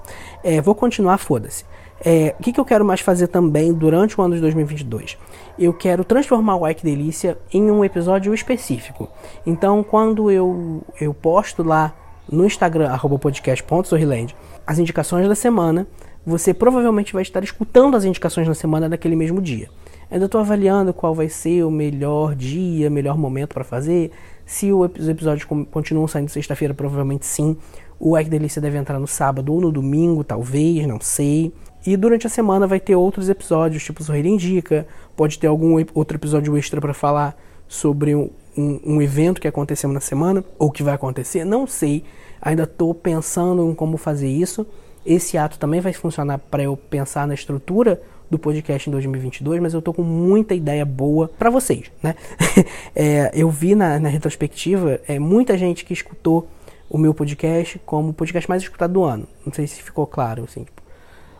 É, 0.43 0.61
vou 0.61 0.75
continuar, 0.75 1.17
foda-se. 1.17 1.65
É, 1.99 2.35
o 2.39 2.43
que, 2.43 2.53
que 2.53 2.59
eu 2.59 2.63
quero 2.63 2.85
mais 2.85 2.99
fazer 2.99 3.25
também 3.25 3.73
durante 3.73 4.21
o 4.21 4.23
ano 4.23 4.35
de 4.35 4.41
2022? 4.41 5.17
Eu 5.57 5.73
quero 5.73 6.03
transformar 6.03 6.57
o 6.57 6.67
Ike 6.67 6.83
Delícia 6.83 7.39
em 7.51 7.71
um 7.71 7.83
episódio 7.83 8.31
específico. 8.35 9.09
Então, 9.47 9.81
quando 9.81 10.29
eu, 10.29 10.83
eu 11.01 11.11
posto 11.11 11.63
lá 11.63 11.91
no 12.31 12.45
Instagram, 12.45 12.95
podcast.sorriland, 13.19 14.35
as 14.67 14.77
indicações 14.77 15.27
da 15.27 15.33
semana, 15.33 15.87
você 16.23 16.53
provavelmente 16.53 17.13
vai 17.13 17.23
estar 17.23 17.43
escutando 17.43 17.97
as 17.97 18.05
indicações 18.05 18.47
da 18.47 18.53
semana 18.53 18.87
naquele 18.87 19.15
mesmo 19.15 19.41
dia. 19.41 19.69
Ainda 20.11 20.25
estou 20.25 20.39
avaliando 20.39 20.93
qual 20.93 21.15
vai 21.15 21.29
ser 21.29 21.63
o 21.63 21.71
melhor 21.71 22.35
dia, 22.35 22.91
melhor 22.91 23.17
momento 23.17 23.55
para 23.55 23.63
fazer. 23.63 24.11
Se 24.45 24.71
os 24.71 25.09
episódios 25.09 25.45
continuam 25.71 26.07
saindo 26.07 26.29
sexta-feira, 26.29 26.75
provavelmente 26.75 27.25
sim. 27.25 27.57
O 27.99 28.15
Ai 28.15 28.25
Delícia 28.25 28.61
deve 28.61 28.77
entrar 28.77 28.99
no 28.99 29.07
sábado 29.07 29.53
ou 29.53 29.61
no 29.61 29.71
domingo, 29.71 30.23
talvez, 30.23 30.85
não 30.85 30.99
sei. 30.99 31.51
E 31.85 31.95
durante 31.95 32.27
a 32.27 32.29
semana 32.29 32.67
vai 32.67 32.79
ter 32.79 32.95
outros 32.95 33.29
episódios, 33.29 33.83
tipo 33.83 34.03
Sorrir 34.03 34.25
Indica. 34.25 34.85
Pode 35.15 35.39
ter 35.39 35.47
algum 35.47 35.83
outro 35.93 36.17
episódio 36.17 36.57
extra 36.57 36.81
para 36.81 36.93
falar 36.93 37.35
sobre 37.67 38.15
um, 38.15 38.29
um, 38.57 38.79
um, 38.85 39.01
evento 39.01 39.41
que 39.41 39.47
aconteceu 39.47 39.89
na 39.91 39.99
semana, 39.99 40.43
ou 40.59 40.71
que 40.71 40.83
vai 40.83 40.93
acontecer, 40.93 41.43
não 41.43 41.65
sei. 41.65 42.03
Ainda 42.41 42.63
estou 42.63 42.93
pensando 42.93 43.69
em 43.69 43.73
como 43.73 43.97
fazer 43.97 44.29
isso. 44.29 44.65
Esse 45.05 45.37
ato 45.37 45.57
também 45.57 45.79
vai 45.79 45.93
funcionar 45.93 46.37
para 46.37 46.63
eu 46.63 46.75
pensar 46.75 47.25
na 47.25 47.33
estrutura 47.33 48.01
do 48.29 48.37
podcast 48.37 48.89
em 48.89 48.91
2022, 48.91 49.61
mas 49.61 49.73
eu 49.73 49.81
tô 49.81 49.93
com 49.93 50.03
muita 50.03 50.53
ideia 50.53 50.85
boa 50.85 51.29
para 51.39 51.49
vocês, 51.49 51.89
né? 52.03 52.15
é, 52.93 53.31
eu 53.33 53.49
vi 53.49 53.73
na, 53.73 53.97
na 53.99 54.09
retrospectiva 54.09 54.99
é, 55.07 55.17
muita 55.17 55.57
gente 55.57 55.85
que 55.85 55.93
escutou 55.93 56.47
o 56.89 56.97
meu 56.97 57.13
podcast 57.13 57.79
como 57.85 58.09
o 58.09 58.13
podcast 58.13 58.49
mais 58.49 58.63
escutado 58.63 58.93
do 58.93 59.03
ano. 59.03 59.27
Não 59.45 59.53
sei 59.53 59.67
se 59.67 59.81
ficou 59.81 60.05
claro, 60.07 60.43
assim. 60.43 60.63
Tipo, 60.63 60.81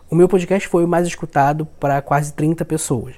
o 0.09 0.15
meu 0.15 0.27
podcast 0.27 0.67
foi 0.67 0.83
o 0.83 0.87
mais 0.87 1.07
escutado 1.07 1.65
para 1.79 2.01
quase 2.01 2.33
30 2.33 2.65
pessoas. 2.65 3.15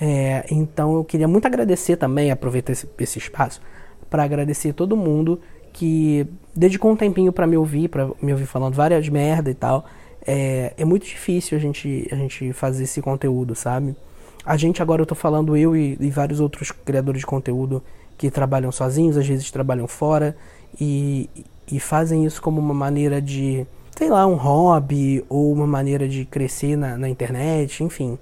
É, 0.00 0.46
então 0.50 0.94
eu 0.94 1.04
queria 1.04 1.28
muito 1.28 1.46
agradecer 1.46 1.96
também, 1.96 2.30
aproveitar 2.30 2.72
esse, 2.72 2.88
esse 2.98 3.18
espaço, 3.18 3.60
para 4.08 4.24
agradecer 4.24 4.72
todo 4.72 4.96
mundo 4.96 5.40
que 5.72 6.26
dedicou 6.56 6.90
um 6.90 6.96
tempinho 6.96 7.32
para 7.32 7.46
me 7.46 7.56
ouvir, 7.56 7.88
para 7.88 8.10
me 8.20 8.32
ouvir 8.32 8.46
falando 8.46 8.74
várias 8.74 9.08
merda 9.08 9.50
e 9.50 9.54
tal 9.54 9.86
é, 10.26 10.74
é 10.76 10.84
muito 10.84 11.06
difícil 11.06 11.56
a 11.56 11.60
gente, 11.60 12.08
a 12.10 12.16
gente 12.16 12.52
fazer 12.52 12.84
esse 12.84 13.00
conteúdo, 13.00 13.54
sabe? 13.54 13.96
A 14.44 14.56
gente 14.56 14.82
agora, 14.82 15.02
eu 15.02 15.06
tô 15.06 15.14
falando 15.14 15.56
eu 15.56 15.76
e, 15.76 15.96
e 16.00 16.10
vários 16.10 16.40
outros 16.40 16.70
criadores 16.70 17.20
de 17.20 17.26
conteúdo 17.26 17.82
que 18.16 18.30
trabalham 18.30 18.70
sozinhos, 18.70 19.16
às 19.16 19.26
vezes 19.26 19.50
trabalham 19.50 19.86
fora 19.86 20.36
e, 20.78 21.28
e 21.70 21.80
fazem 21.80 22.24
isso 22.24 22.40
como 22.40 22.60
uma 22.60 22.74
maneira 22.74 23.20
de, 23.20 23.66
sei 23.96 24.08
lá, 24.08 24.26
um 24.26 24.34
hobby 24.34 25.24
ou 25.28 25.52
uma 25.52 25.66
maneira 25.66 26.08
de 26.08 26.24
crescer 26.24 26.76
na, 26.76 26.96
na 26.96 27.08
internet, 27.08 27.82
enfim. 27.82 28.18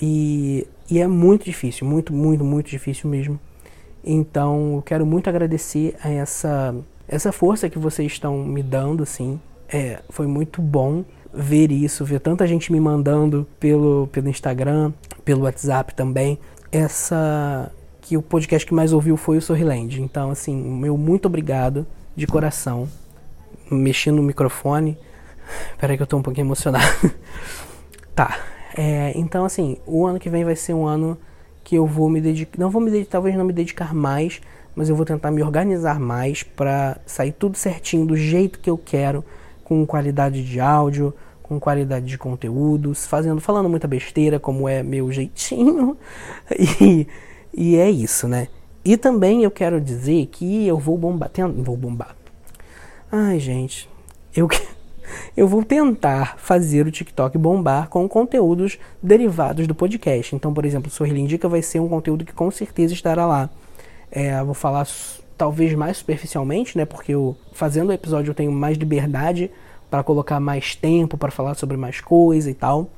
E, 0.00 0.66
e 0.90 0.98
é 0.98 1.06
muito 1.06 1.44
difícil, 1.44 1.86
muito, 1.86 2.12
muito, 2.12 2.44
muito 2.44 2.68
difícil 2.68 3.08
mesmo. 3.08 3.38
Então 4.04 4.76
eu 4.76 4.82
quero 4.82 5.04
muito 5.04 5.28
agradecer 5.28 5.94
a 6.02 6.10
essa, 6.10 6.74
essa 7.06 7.32
força 7.32 7.68
que 7.68 7.78
vocês 7.78 8.12
estão 8.12 8.44
me 8.44 8.62
dando, 8.62 9.02
assim, 9.02 9.40
É, 9.72 10.00
foi 10.08 10.26
muito 10.26 10.60
bom 10.60 11.04
ver 11.32 11.70
isso, 11.70 12.04
ver 12.04 12.18
tanta 12.18 12.44
gente 12.44 12.72
me 12.72 12.80
mandando 12.80 13.46
pelo, 13.60 14.08
pelo 14.10 14.28
Instagram, 14.28 14.92
pelo 15.24 15.42
WhatsApp 15.42 15.94
também. 15.94 16.38
Essa 16.72 17.70
que 18.00 18.16
o 18.16 18.22
podcast 18.22 18.66
que 18.66 18.74
mais 18.74 18.92
ouviu 18.92 19.16
foi 19.16 19.38
o 19.38 19.40
Sorriland. 19.40 20.02
Então, 20.02 20.30
assim, 20.30 20.56
meu 20.56 20.96
muito 20.96 21.26
obrigado 21.26 21.86
de 22.20 22.26
coração. 22.26 22.88
Mexendo 23.70 24.16
no 24.16 24.22
microfone. 24.22 24.96
Peraí 25.78 25.96
que 25.96 26.02
eu 26.02 26.06
tô 26.06 26.16
um 26.16 26.22
pouquinho 26.22 26.46
emocionado. 26.46 26.84
tá. 28.14 28.38
É, 28.76 29.12
então, 29.16 29.44
assim, 29.44 29.78
o 29.86 30.06
ano 30.06 30.20
que 30.20 30.30
vem 30.30 30.44
vai 30.44 30.54
ser 30.54 30.74
um 30.74 30.86
ano 30.86 31.18
que 31.64 31.74
eu 31.74 31.86
vou 31.86 32.08
me 32.08 32.20
dedicar. 32.20 32.58
Não 32.58 32.70
vou 32.70 32.80
me 32.80 32.90
dedicar, 32.90 33.12
talvez 33.12 33.34
não 33.34 33.44
me 33.44 33.52
dedicar 33.52 33.94
mais, 33.94 34.40
mas 34.76 34.88
eu 34.88 34.94
vou 34.94 35.04
tentar 35.04 35.30
me 35.30 35.42
organizar 35.42 35.98
mais 35.98 36.42
para 36.42 36.98
sair 37.06 37.32
tudo 37.32 37.56
certinho 37.56 38.06
do 38.06 38.16
jeito 38.16 38.60
que 38.60 38.70
eu 38.70 38.78
quero, 38.78 39.24
com 39.64 39.84
qualidade 39.86 40.44
de 40.44 40.60
áudio, 40.60 41.14
com 41.42 41.58
qualidade 41.58 42.06
de 42.06 42.16
conteúdos, 42.16 43.06
fazendo, 43.06 43.40
falando 43.40 43.68
muita 43.68 43.88
besteira, 43.88 44.38
como 44.38 44.68
é 44.68 44.82
meu 44.82 45.10
jeitinho. 45.10 45.96
E, 46.80 47.06
e 47.52 47.76
é 47.76 47.90
isso, 47.90 48.28
né? 48.28 48.48
E 48.84 48.96
também 48.96 49.42
eu 49.44 49.50
quero 49.50 49.80
dizer 49.80 50.26
que 50.26 50.66
eu 50.66 50.78
vou 50.78 50.96
bombar. 50.96 51.28
Tem, 51.28 51.44
vou 51.44 51.76
bombar. 51.76 52.16
Ai, 53.12 53.38
gente. 53.38 53.88
Eu, 54.34 54.48
eu 55.36 55.46
vou 55.46 55.64
tentar 55.64 56.38
fazer 56.38 56.86
o 56.86 56.90
TikTok 56.90 57.36
bombar 57.36 57.88
com 57.88 58.08
conteúdos 58.08 58.78
derivados 59.02 59.66
do 59.66 59.74
podcast. 59.74 60.34
Então, 60.34 60.54
por 60.54 60.64
exemplo, 60.64 60.88
o 60.88 60.90
Sorrilha 60.90 61.18
Indica 61.18 61.48
vai 61.48 61.62
ser 61.62 61.80
um 61.80 61.88
conteúdo 61.88 62.24
que 62.24 62.32
com 62.32 62.50
certeza 62.50 62.94
estará 62.94 63.26
lá. 63.26 63.50
É, 64.10 64.42
vou 64.42 64.54
falar 64.54 64.86
talvez 65.36 65.74
mais 65.74 65.98
superficialmente, 65.98 66.76
né? 66.76 66.84
Porque 66.84 67.12
eu, 67.12 67.36
fazendo 67.52 67.90
o 67.90 67.92
episódio 67.92 68.30
eu 68.30 68.34
tenho 68.34 68.52
mais 68.52 68.76
liberdade 68.76 69.50
para 69.90 70.02
colocar 70.02 70.38
mais 70.38 70.74
tempo 70.74 71.18
para 71.18 71.30
falar 71.30 71.54
sobre 71.54 71.76
mais 71.76 72.00
coisa 72.00 72.50
e 72.50 72.54
tal. 72.54 72.90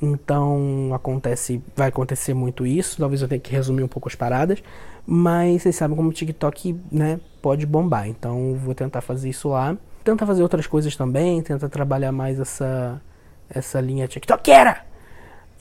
Então 0.00 0.90
acontece, 0.94 1.62
vai 1.76 1.88
acontecer 1.88 2.34
muito 2.34 2.66
isso. 2.66 2.98
Talvez 2.98 3.22
eu 3.22 3.28
tenha 3.28 3.40
que 3.40 3.52
resumir 3.52 3.82
um 3.82 3.88
pouco 3.88 4.08
as 4.08 4.14
paradas, 4.14 4.62
mas 5.06 5.62
vocês 5.62 5.76
sabem 5.76 5.96
como 5.96 6.08
o 6.08 6.12
TikTok, 6.12 6.76
né, 6.90 7.20
pode 7.40 7.66
bombar. 7.66 8.08
Então 8.08 8.54
vou 8.54 8.74
tentar 8.74 9.00
fazer 9.00 9.28
isso 9.28 9.48
lá. 9.50 9.76
Tentar 10.04 10.26
fazer 10.26 10.42
outras 10.42 10.66
coisas 10.66 10.96
também, 10.96 11.42
tentar 11.42 11.68
trabalhar 11.68 12.12
mais 12.12 12.40
essa 12.40 13.00
essa 13.48 13.80
linha 13.80 14.08
TikTokera. 14.08 14.84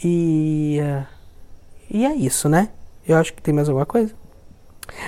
E 0.03 0.79
e 1.89 2.05
é 2.05 2.15
isso, 2.15 2.47
né? 2.47 2.69
Eu 3.07 3.17
acho 3.17 3.33
que 3.33 3.41
tem 3.41 3.53
mais 3.53 3.67
alguma 3.67 3.85
coisa. 3.85 4.13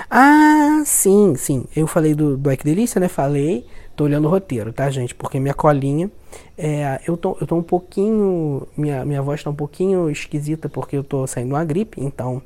Ah, 0.10 0.82
sim, 0.86 1.36
sim. 1.36 1.66
Eu 1.76 1.88
falei 1.88 2.14
do, 2.14 2.40
Ike 2.52 2.64
Delícia, 2.64 3.00
né? 3.00 3.08
Falei. 3.08 3.66
Tô 3.96 4.06
olhando 4.06 4.28
o 4.28 4.32
roteiro, 4.32 4.74
tá, 4.74 4.90
gente? 4.90 5.14
Porque 5.14 5.40
minha 5.40 5.54
colinha. 5.54 6.10
É, 6.58 7.02
eu, 7.08 7.18
tô, 7.18 7.38
eu 7.40 7.48
tô 7.48 7.56
um 7.56 7.64
pouquinho. 7.64 8.68
Minha, 8.78 9.06
minha 9.06 9.22
voz 9.22 9.44
tá 9.44 9.50
um 9.50 9.56
pouquinho 9.56 10.10
esquisita 10.10 10.70
porque 10.70 10.98
eu 10.98 11.04
tô 11.04 11.26
saindo 11.28 11.54
uma 11.54 11.64
gripe, 11.64 12.02
então. 12.02 12.42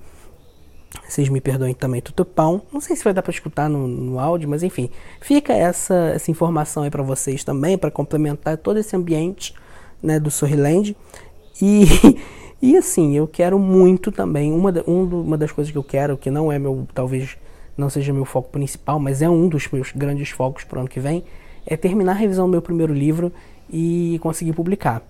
Vocês 1.07 1.29
me 1.29 1.39
perdoem 1.39 1.73
também, 1.73 2.01
tutupão. 2.01 2.61
Não 2.71 2.81
sei 2.81 2.95
se 2.95 3.03
vai 3.03 3.13
dar 3.13 3.21
para 3.21 3.31
escutar 3.31 3.69
no, 3.69 3.87
no 3.87 4.19
áudio, 4.19 4.49
mas 4.49 4.63
enfim. 4.63 4.89
Fica 5.21 5.53
essa, 5.53 6.11
essa 6.15 6.31
informação 6.31 6.83
aí 6.83 6.89
para 6.89 7.03
vocês 7.03 7.43
também, 7.43 7.77
para 7.77 7.91
complementar 7.91 8.57
todo 8.57 8.77
esse 8.77 8.95
ambiente 8.95 9.53
né, 10.01 10.19
do 10.19 10.31
Sorriland. 10.31 10.95
E, 11.61 11.85
e 12.61 12.77
assim, 12.77 13.15
eu 13.15 13.27
quero 13.27 13.59
muito 13.59 14.11
também. 14.11 14.51
Uma, 14.51 14.73
um, 14.87 15.03
uma 15.21 15.37
das 15.37 15.51
coisas 15.51 15.71
que 15.71 15.77
eu 15.77 15.83
quero, 15.83 16.17
que 16.17 16.31
não 16.31 16.51
é 16.51 16.57
meu, 16.57 16.87
talvez 16.93 17.37
não 17.77 17.89
seja 17.89 18.11
meu 18.11 18.25
foco 18.25 18.49
principal, 18.49 18.99
mas 18.99 19.21
é 19.21 19.29
um 19.29 19.47
dos 19.47 19.69
meus 19.71 19.91
grandes 19.91 20.29
focos 20.29 20.63
para 20.63 20.77
o 20.77 20.79
ano 20.81 20.89
que 20.89 20.99
vem, 20.99 21.23
é 21.65 21.77
terminar 21.77 22.13
a 22.13 22.15
revisão 22.15 22.47
do 22.47 22.51
meu 22.51 22.61
primeiro 22.61 22.93
livro 22.93 23.31
e 23.69 24.19
conseguir 24.21 24.53
publicar. 24.53 25.01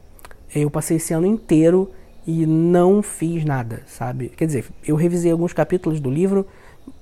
Eu 0.54 0.70
passei 0.70 0.98
esse 0.98 1.14
ano 1.14 1.28
inteiro 1.28 1.92
e 2.26 2.46
não 2.46 3.02
fiz 3.02 3.46
nada, 3.46 3.84
sabe? 3.88 4.30
Quer 4.30 4.46
dizer, 4.46 4.66
eu 4.86 4.96
revisei 4.96 5.32
alguns 5.32 5.54
capítulos 5.54 6.00
do 6.00 6.10
livro, 6.10 6.46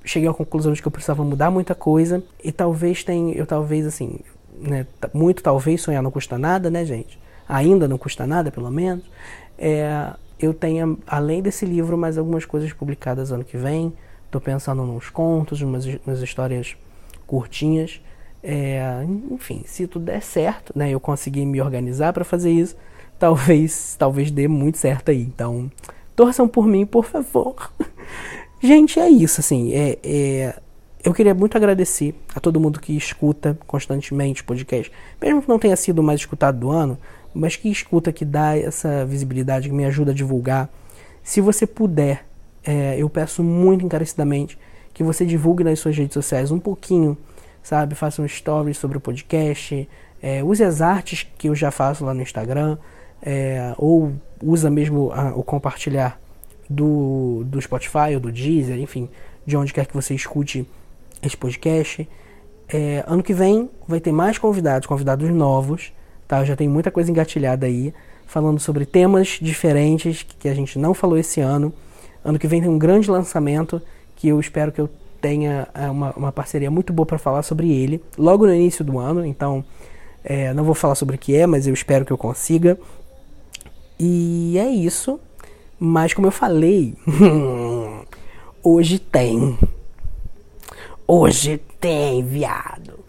cheguei 0.03 0.29
à 0.29 0.33
conclusão 0.33 0.73
de 0.73 0.81
que 0.81 0.87
eu 0.87 0.91
precisava 0.91 1.23
mudar 1.23 1.49
muita 1.49 1.73
coisa 1.73 2.23
e 2.43 2.51
talvez 2.51 3.03
tenha, 3.03 3.33
eu 3.33 3.45
talvez 3.45 3.85
assim, 3.85 4.19
né, 4.59 4.85
muito 5.13 5.41
talvez 5.41 5.81
sonhar 5.81 6.03
não 6.03 6.11
custa 6.11 6.37
nada, 6.37 6.69
né, 6.69 6.85
gente? 6.85 7.19
Ainda 7.47 7.87
não 7.87 7.97
custa 7.97 8.25
nada, 8.25 8.51
pelo 8.51 8.71
menos. 8.71 9.03
É, 9.57 10.13
eu 10.39 10.53
tenha, 10.53 10.95
além 11.07 11.41
desse 11.41 11.65
livro, 11.65 11.97
mais 11.97 12.17
algumas 12.17 12.45
coisas 12.45 12.71
publicadas 12.73 13.31
ano 13.31 13.43
que 13.43 13.57
vem. 13.57 13.93
Estou 14.25 14.41
pensando 14.41 14.83
nos 14.83 15.09
contos, 15.09 15.61
umas, 15.61 15.85
umas 16.05 16.21
histórias 16.21 16.75
curtinhas. 17.25 18.01
É, 18.47 19.03
enfim, 19.31 19.63
se 19.65 19.87
tudo 19.87 20.05
der 20.05 20.21
certo, 20.21 20.71
né, 20.75 20.91
eu 20.91 20.99
conseguir 20.99 21.45
me 21.45 21.59
organizar 21.59 22.13
para 22.13 22.23
fazer 22.23 22.51
isso, 22.51 22.75
talvez, 23.17 23.95
talvez 23.97 24.29
dê 24.29 24.47
muito 24.47 24.77
certo 24.77 25.09
aí. 25.09 25.21
Então, 25.21 25.71
torçam 26.15 26.47
por 26.47 26.67
mim, 26.67 26.85
por 26.85 27.05
favor. 27.05 27.71
Gente, 28.61 28.99
é 28.99 29.09
isso, 29.09 29.41
assim, 29.41 29.73
é, 29.73 29.97
é, 30.03 30.59
eu 31.03 31.13
queria 31.13 31.33
muito 31.33 31.55
agradecer 31.55 32.13
a 32.35 32.39
todo 32.39 32.59
mundo 32.59 32.79
que 32.79 32.95
escuta 32.95 33.57
constantemente 33.65 34.41
o 34.41 34.45
podcast, 34.45 34.91
mesmo 35.21 35.41
que 35.41 35.49
não 35.49 35.59
tenha 35.59 35.75
sido 35.75 35.99
o 35.99 36.03
mais 36.03 36.19
escutado 36.19 36.59
do 36.59 36.69
ano, 36.69 36.97
mas 37.33 37.55
que 37.55 37.69
escuta, 37.69 38.13
que 38.13 38.23
dá 38.23 38.57
essa 38.57 39.05
visibilidade, 39.05 39.69
que 39.69 39.75
me 39.75 39.85
ajuda 39.85 40.11
a 40.11 40.15
divulgar. 40.15 40.69
Se 41.23 41.41
você 41.41 41.65
puder 41.65 42.25
é, 42.65 42.95
eu 42.97 43.07
peço 43.07 43.43
muito 43.43 43.85
encarecidamente 43.85 44.57
que 44.93 45.03
você 45.03 45.25
divulgue 45.25 45.63
nas 45.63 45.79
suas 45.79 45.95
redes 45.95 46.13
sociais 46.13 46.51
um 46.51 46.59
pouquinho, 46.59 47.15
sabe? 47.65 47.95
Faça 47.95 48.21
um 48.21 48.25
story 48.25 48.75
sobre 48.75 48.99
o 48.99 49.01
podcast, 49.01 49.89
é, 50.21 50.43
use 50.43 50.63
as 50.63 50.81
artes 50.81 51.25
que 51.35 51.49
eu 51.49 51.55
já 51.55 51.71
faço 51.71 52.05
lá 52.05 52.13
no 52.13 52.21
Instagram, 52.21 52.77
é, 53.23 53.73
ou 53.75 54.13
usa 54.41 54.69
mesmo 54.69 55.11
a, 55.11 55.29
o 55.35 55.41
compartilhar 55.41 56.21
do, 56.69 57.43
do 57.45 57.59
Spotify 57.59 58.13
ou 58.13 58.19
do 58.19 58.31
Deezer, 58.31 58.77
enfim, 58.77 59.09
de 59.47 59.57
onde 59.57 59.73
quer 59.73 59.87
que 59.87 59.95
você 59.95 60.13
escute 60.13 60.67
esse 61.23 61.35
podcast. 61.35 62.07
É, 62.69 63.03
ano 63.07 63.23
que 63.23 63.33
vem 63.33 63.67
vai 63.87 63.99
ter 63.99 64.11
mais 64.11 64.37
convidados, 64.37 64.87
convidados 64.87 65.27
novos, 65.31 65.91
tá? 66.27 66.45
Já 66.45 66.55
tenho 66.55 66.69
muita 66.69 66.91
coisa 66.91 67.09
engatilhada 67.09 67.65
aí, 67.65 67.91
falando 68.27 68.59
sobre 68.59 68.85
temas 68.85 69.39
diferentes 69.41 70.21
que 70.21 70.47
a 70.47 70.53
gente 70.53 70.77
não 70.77 70.93
falou 70.93 71.17
esse 71.17 71.41
ano. 71.41 71.73
Ano 72.23 72.37
que 72.37 72.47
vem 72.47 72.61
tem 72.61 72.69
um 72.69 72.77
grande 72.77 73.09
lançamento 73.09 73.81
que 74.15 74.27
eu 74.27 74.39
espero 74.39 74.71
que 74.71 74.81
eu 74.81 74.89
tenha 75.25 75.67
é, 75.73 75.89
uma, 75.89 76.11
uma 76.11 76.31
parceria 76.31 76.69
muito 76.69 76.93
boa 76.93 77.03
para 77.03 77.17
falar 77.17 77.41
sobre 77.41 77.71
ele 77.71 77.99
logo 78.15 78.45
no 78.45 78.53
início 78.53 78.85
do 78.85 78.99
ano. 78.99 79.25
Então, 79.25 79.65
é, 80.23 80.53
não 80.53 80.63
vou 80.63 80.75
falar 80.75 80.93
sobre 80.93 81.15
o 81.15 81.19
que 81.19 81.35
é, 81.35 81.47
mas 81.47 81.65
eu 81.65 81.73
espero 81.73 82.05
que 82.05 82.13
eu 82.13 82.17
consiga. 82.17 82.77
E 83.99 84.55
é 84.59 84.69
isso. 84.69 85.19
Mas 85.79 86.13
como 86.13 86.27
eu 86.27 86.31
falei, 86.31 86.93
hoje 88.61 88.99
tem. 88.99 89.57
Hoje 91.07 91.59
tem, 91.79 92.23
viado. 92.23 92.99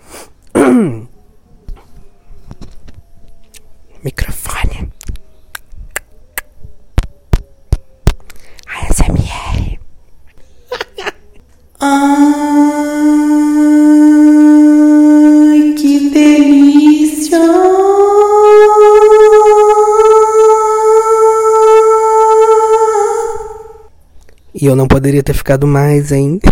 Microfone. 4.02 4.45
Ai, 11.78 11.92
que 15.76 16.08
delícia! 16.08 17.38
E 24.54 24.64
eu 24.64 24.74
não 24.74 24.88
poderia 24.88 25.22
ter 25.22 25.34
ficado 25.34 25.66
mais, 25.66 26.12
hein? 26.12 26.40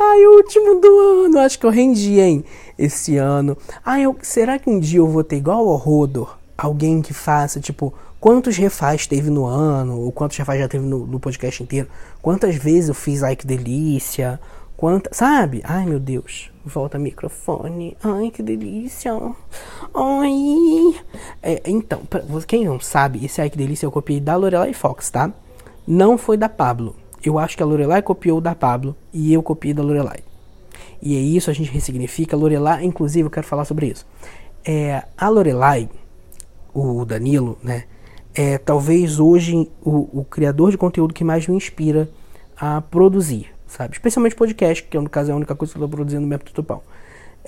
Ai, 0.00 0.26
o 0.26 0.38
último 0.38 0.80
do 0.80 0.98
ano. 0.98 1.38
Acho 1.38 1.60
que 1.60 1.66
eu 1.66 1.70
rendi, 1.70 2.18
hein? 2.18 2.44
Esse 2.76 3.16
ano. 3.16 3.56
Ai, 3.84 4.02
eu, 4.02 4.16
será 4.20 4.58
que 4.58 4.68
um 4.68 4.80
dia 4.80 4.98
eu 4.98 5.06
vou 5.06 5.22
ter 5.22 5.36
igual 5.36 5.68
ao 5.68 5.76
Rodor? 5.76 6.36
Alguém 6.58 7.00
que 7.00 7.14
faça, 7.14 7.60
tipo, 7.60 7.94
quantos 8.20 8.56
refaz 8.56 9.06
teve 9.06 9.30
no 9.30 9.46
ano, 9.46 10.00
ou 10.00 10.12
quantos 10.12 10.36
refaz 10.36 10.60
já 10.60 10.68
teve 10.68 10.84
no, 10.84 11.06
no 11.06 11.20
podcast 11.20 11.62
inteiro, 11.62 11.88
quantas 12.20 12.56
vezes 12.56 12.88
eu 12.88 12.94
fiz 12.94 13.22
ai 13.22 13.36
que 13.36 13.46
delícia, 13.46 14.40
quanta, 14.76 15.10
sabe? 15.12 15.60
Ai 15.64 15.86
meu 15.86 15.98
Deus, 16.00 16.50
volta 16.64 16.98
microfone, 16.98 17.96
ai 18.02 18.30
que 18.30 18.42
delícia, 18.42 19.12
ai. 19.94 21.04
É, 21.42 21.62
então, 21.66 22.04
pra, 22.04 22.22
quem 22.46 22.64
não 22.64 22.80
sabe, 22.80 23.24
esse 23.24 23.40
ai 23.40 23.50
que 23.50 23.58
delícia 23.58 23.86
eu 23.86 23.92
copiei 23.92 24.20
da 24.20 24.36
Lorelai 24.36 24.72
Fox, 24.72 25.10
tá? 25.10 25.32
Não 25.86 26.18
foi 26.18 26.36
da 26.36 26.48
Pablo. 26.48 26.96
Eu 27.24 27.38
acho 27.38 27.56
que 27.56 27.62
a 27.62 27.66
Lorelai 27.66 28.02
copiou 28.02 28.40
da 28.40 28.54
Pablo 28.54 28.96
e 29.12 29.32
eu 29.32 29.42
copiei 29.42 29.74
da 29.74 29.82
Lorelai. 29.82 30.20
E 31.00 31.16
é 31.16 31.20
isso, 31.20 31.50
a 31.50 31.52
gente 31.52 31.70
ressignifica. 31.70 32.36
Lorelai, 32.36 32.84
inclusive, 32.84 33.26
eu 33.26 33.30
quero 33.30 33.46
falar 33.46 33.64
sobre 33.64 33.86
isso. 33.86 34.06
É, 34.64 35.04
a 35.16 35.28
Lorelai, 35.28 35.88
o 36.74 37.04
Danilo, 37.04 37.58
né? 37.62 37.84
É 38.36 38.58
talvez 38.58 39.18
hoje 39.18 39.66
o, 39.82 40.20
o, 40.20 40.24
criador 40.24 40.70
de 40.70 40.76
conteúdo 40.76 41.14
que 41.14 41.24
mais 41.24 41.48
me 41.48 41.56
inspira 41.56 42.06
a 42.54 42.82
produzir, 42.82 43.46
sabe? 43.66 43.94
Especialmente 43.94 44.36
podcast, 44.36 44.84
que 44.84 44.98
no 44.98 45.08
caso 45.08 45.30
é 45.30 45.32
a 45.32 45.36
única 45.36 45.54
coisa 45.54 45.72
que 45.72 45.78
eu 45.78 45.84
estou 45.84 45.96
produzindo 45.96 46.20
no 46.20 46.28
meu 46.28 46.38
tutupão. 46.38 46.82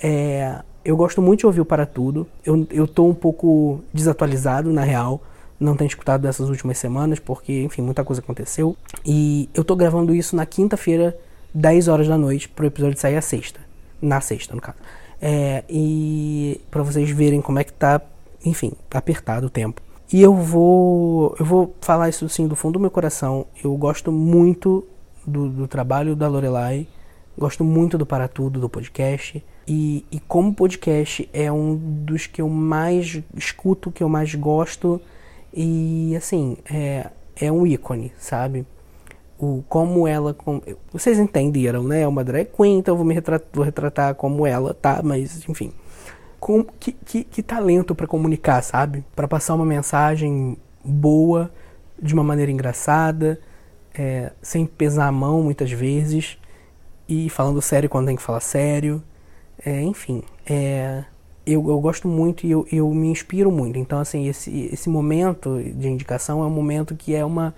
É, 0.01 0.63
eu 0.83 0.97
gosto 0.97 1.21
muito 1.21 1.41
de 1.41 1.45
ouvir 1.45 1.61
o 1.61 1.65
Para 1.65 1.85
Tudo. 1.85 2.25
Eu, 2.43 2.67
eu 2.71 2.87
tô 2.87 3.05
um 3.05 3.13
pouco 3.13 3.81
desatualizado, 3.93 4.73
na 4.73 4.83
real. 4.83 5.21
Não 5.59 5.75
tenho 5.75 5.89
escutado 5.89 6.21
dessas 6.21 6.49
últimas 6.49 6.79
semanas, 6.79 7.19
porque, 7.19 7.61
enfim, 7.61 7.83
muita 7.83 8.03
coisa 8.03 8.19
aconteceu. 8.19 8.75
E 9.05 9.47
eu 9.53 9.63
tô 9.63 9.75
gravando 9.75 10.15
isso 10.15 10.35
na 10.35 10.45
quinta-feira, 10.45 11.15
10 11.53 11.87
horas 11.87 12.07
da 12.07 12.17
noite, 12.17 12.49
pro 12.49 12.65
episódio 12.65 12.97
sair 12.97 13.15
a 13.15 13.21
sexta. 13.21 13.59
Na 14.01 14.21
sexta, 14.21 14.55
no 14.55 14.61
caso. 14.61 14.77
É, 15.21 15.63
e 15.69 16.59
para 16.71 16.81
vocês 16.81 17.11
verem 17.11 17.41
como 17.41 17.59
é 17.59 17.63
que 17.63 17.73
tá, 17.73 18.01
enfim, 18.43 18.71
apertado 18.89 19.45
o 19.45 19.49
tempo. 19.51 19.81
E 20.11 20.21
eu 20.21 20.33
vou, 20.33 21.35
eu 21.39 21.45
vou 21.45 21.75
falar 21.81 22.09
isso 22.09 22.25
assim 22.25 22.47
do 22.47 22.55
fundo 22.55 22.73
do 22.73 22.79
meu 22.79 22.89
coração. 22.89 23.45
Eu 23.63 23.75
gosto 23.77 24.11
muito 24.11 24.83
do, 25.25 25.49
do 25.49 25.67
trabalho 25.67 26.15
da 26.15 26.27
Lorelai, 26.27 26.87
gosto 27.37 27.63
muito 27.63 27.95
do 27.95 28.05
Para 28.05 28.27
Tudo, 28.27 28.59
do 28.59 28.67
podcast. 28.67 29.43
E, 29.67 30.03
e 30.11 30.19
como 30.19 30.53
podcast 30.53 31.29
é 31.31 31.51
um 31.51 31.75
dos 31.75 32.25
que 32.25 32.41
eu 32.41 32.49
mais 32.49 33.21
escuto, 33.35 33.91
que 33.91 34.01
eu 34.01 34.09
mais 34.09 34.33
gosto. 34.33 34.99
E 35.53 36.15
assim, 36.15 36.57
é, 36.71 37.11
é 37.39 37.51
um 37.51 37.67
ícone, 37.67 38.11
sabe? 38.17 38.65
O, 39.37 39.63
como 39.69 40.07
ela. 40.07 40.33
Com, 40.33 40.59
vocês 40.91 41.19
entenderam, 41.19 41.83
né? 41.83 42.01
É 42.01 42.07
uma 42.07 42.23
drag 42.23 42.45
queen, 42.45 42.79
então 42.79 42.93
eu 42.93 42.97
vou 42.97 43.05
me 43.05 43.13
retratar, 43.13 43.47
vou 43.53 43.63
retratar 43.63 44.15
como 44.15 44.45
ela, 44.47 44.73
tá? 44.73 45.01
Mas, 45.03 45.47
enfim. 45.47 45.71
Com, 46.39 46.63
que, 46.63 46.93
que, 46.93 47.23
que 47.23 47.43
talento 47.43 47.93
para 47.93 48.07
comunicar, 48.07 48.61
sabe? 48.61 49.03
Para 49.15 49.27
passar 49.27 49.55
uma 49.55 49.65
mensagem 49.65 50.57
boa, 50.83 51.51
de 52.01 52.13
uma 52.13 52.23
maneira 52.23 52.51
engraçada, 52.51 53.39
é, 53.93 54.31
sem 54.41 54.65
pesar 54.65 55.07
a 55.07 55.11
mão 55.11 55.43
muitas 55.43 55.71
vezes, 55.71 56.37
e 57.07 57.29
falando 57.29 57.61
sério 57.61 57.89
quando 57.89 58.07
tem 58.07 58.15
que 58.15 58.21
falar 58.21 58.39
sério. 58.39 59.03
É, 59.65 59.81
enfim, 59.81 60.23
é, 60.45 61.03
eu, 61.45 61.67
eu, 61.67 61.79
gosto 61.79 62.07
muito 62.07 62.45
e 62.45 62.51
eu, 62.51 62.65
eu, 62.71 62.89
me 62.93 63.07
inspiro 63.09 63.51
muito. 63.51 63.77
Então, 63.77 63.99
assim, 63.99 64.27
esse, 64.27 64.69
esse 64.71 64.89
momento 64.89 65.61
de 65.61 65.89
indicação 65.89 66.43
é 66.43 66.45
um 66.45 66.49
momento 66.49 66.95
que 66.95 67.13
é 67.13 67.25
uma, 67.25 67.53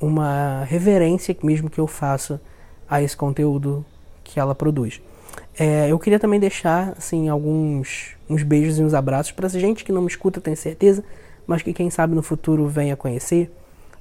uma 0.00 0.64
reverência 0.64 1.36
mesmo 1.42 1.70
que 1.70 1.80
eu 1.80 1.86
faço 1.86 2.40
a 2.88 3.00
esse 3.00 3.16
conteúdo 3.16 3.84
que 4.24 4.38
ela 4.38 4.54
produz. 4.54 5.00
É, 5.58 5.90
eu 5.90 5.98
queria 5.98 6.18
também 6.18 6.40
deixar 6.40 6.94
assim 6.96 7.28
alguns 7.28 8.16
uns 8.28 8.42
beijos 8.42 8.78
e 8.78 8.82
uns 8.82 8.94
abraços 8.94 9.32
para 9.32 9.48
gente 9.48 9.84
que 9.84 9.92
não 9.92 10.02
me 10.02 10.08
escuta, 10.08 10.40
tenho 10.40 10.56
certeza, 10.56 11.02
mas 11.46 11.62
que 11.62 11.72
quem 11.72 11.90
sabe 11.90 12.14
no 12.14 12.22
futuro 12.22 12.66
venha 12.68 12.96
conhecer. 12.96 13.50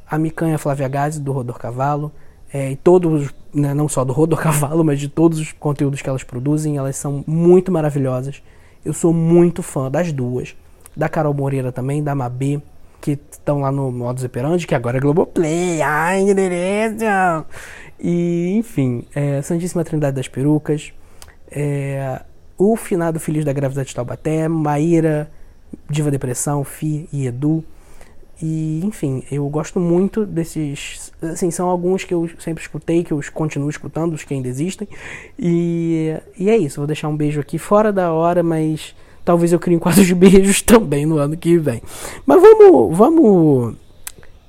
A 0.09 0.17
Micanha 0.17 0.57
Flávia 0.57 0.87
Gazzi, 0.87 1.19
do 1.19 1.31
Rodor 1.31 1.57
Cavalo, 1.57 2.11
é, 2.53 2.71
e 2.71 2.75
todos, 2.75 3.33
né, 3.53 3.73
não 3.73 3.87
só 3.87 4.03
do 4.03 4.13
Rodo 4.13 4.37
Cavalo, 4.37 4.83
mas 4.83 4.99
de 4.99 5.07
todos 5.07 5.39
os 5.39 5.51
conteúdos 5.51 6.01
que 6.01 6.09
elas 6.09 6.23
produzem, 6.23 6.77
elas 6.77 6.95
são 6.95 7.23
muito 7.27 7.71
maravilhosas. 7.71 8.41
Eu 8.85 8.93
sou 8.93 9.13
muito 9.13 9.61
fã 9.61 9.89
das 9.89 10.11
duas. 10.11 10.55
Da 10.95 11.09
Carol 11.09 11.33
Moreira 11.33 11.71
também, 11.71 12.03
da 12.03 12.15
Mabê, 12.15 12.61
que 13.01 13.17
estão 13.31 13.61
lá 13.61 13.71
no 13.71 13.91
Modus 13.91 14.23
Operandi, 14.23 14.67
que 14.67 14.75
agora 14.75 14.97
é 14.97 14.99
Globoplay. 14.99 15.81
Ai, 15.81 16.25
que 16.25 16.33
delícia! 16.33 17.45
E, 17.99 18.55
enfim, 18.57 19.05
é, 19.13 19.41
Santíssima 19.41 19.83
Trindade 19.83 20.15
das 20.15 20.27
Perucas, 20.27 20.93
é, 21.51 22.21
o 22.57 22.75
finado 22.75 23.19
Filhos 23.19 23.45
da 23.45 23.53
Grávida 23.53 23.83
de 23.85 23.93
Taubaté, 23.93 24.47
Maíra, 24.47 25.31
Diva 25.89 26.11
Depressão, 26.11 26.63
Fi 26.63 27.07
e 27.11 27.25
Edu. 27.25 27.63
E, 28.41 28.81
enfim, 28.85 29.23
eu 29.29 29.47
gosto 29.49 29.79
muito 29.79 30.25
desses. 30.25 31.11
Assim, 31.21 31.51
são 31.51 31.67
alguns 31.67 32.03
que 32.05 32.13
eu 32.13 32.29
sempre 32.39 32.61
escutei, 32.61 33.03
que 33.03 33.11
eu 33.11 33.19
continuo 33.33 33.69
escutando, 33.69 34.13
os 34.13 34.23
que 34.23 34.33
ainda 34.33 34.47
existem. 34.47 34.87
E, 35.37 36.15
e 36.37 36.49
é 36.49 36.57
isso, 36.57 36.79
vou 36.79 36.87
deixar 36.87 37.09
um 37.09 37.17
beijo 37.17 37.41
aqui 37.41 37.57
fora 37.57 37.91
da 37.91 38.13
hora, 38.13 38.41
mas 38.41 38.95
talvez 39.25 39.51
eu 39.51 39.59
crie 39.59 39.75
um 39.75 39.79
quadro 39.79 40.05
de 40.05 40.15
beijos 40.15 40.61
também 40.63 41.05
no 41.05 41.17
ano 41.17 41.35
que 41.35 41.57
vem. 41.57 41.81
Mas 42.25 42.41
vamos, 42.41 42.97
vamos 42.97 43.75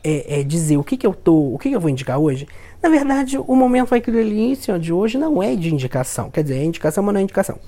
é, 0.04 0.40
é, 0.40 0.42
dizer 0.44 0.76
o 0.76 0.84
que, 0.84 0.96
que 0.96 1.06
eu 1.06 1.12
tô. 1.12 1.54
O 1.54 1.58
que, 1.58 1.68
que 1.68 1.76
eu 1.76 1.80
vou 1.80 1.90
indicar 1.90 2.18
hoje. 2.18 2.46
Na 2.82 2.88
verdade, 2.88 3.36
o 3.38 3.54
momento 3.54 3.98
delícia 4.10 4.78
de 4.78 4.92
hoje 4.92 5.18
não 5.18 5.42
é 5.42 5.54
de 5.54 5.72
indicação. 5.72 6.30
Quer 6.30 6.42
dizer, 6.42 6.58
é 6.58 6.64
indicação, 6.64 7.04
mas 7.04 7.12
não 7.12 7.20
é 7.20 7.22
indicação. 7.22 7.58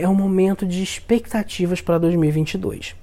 É 0.00 0.08
um 0.08 0.14
momento 0.14 0.64
de 0.64 0.82
expectativas 0.82 1.80
para 1.80 1.98
2022. 1.98 2.94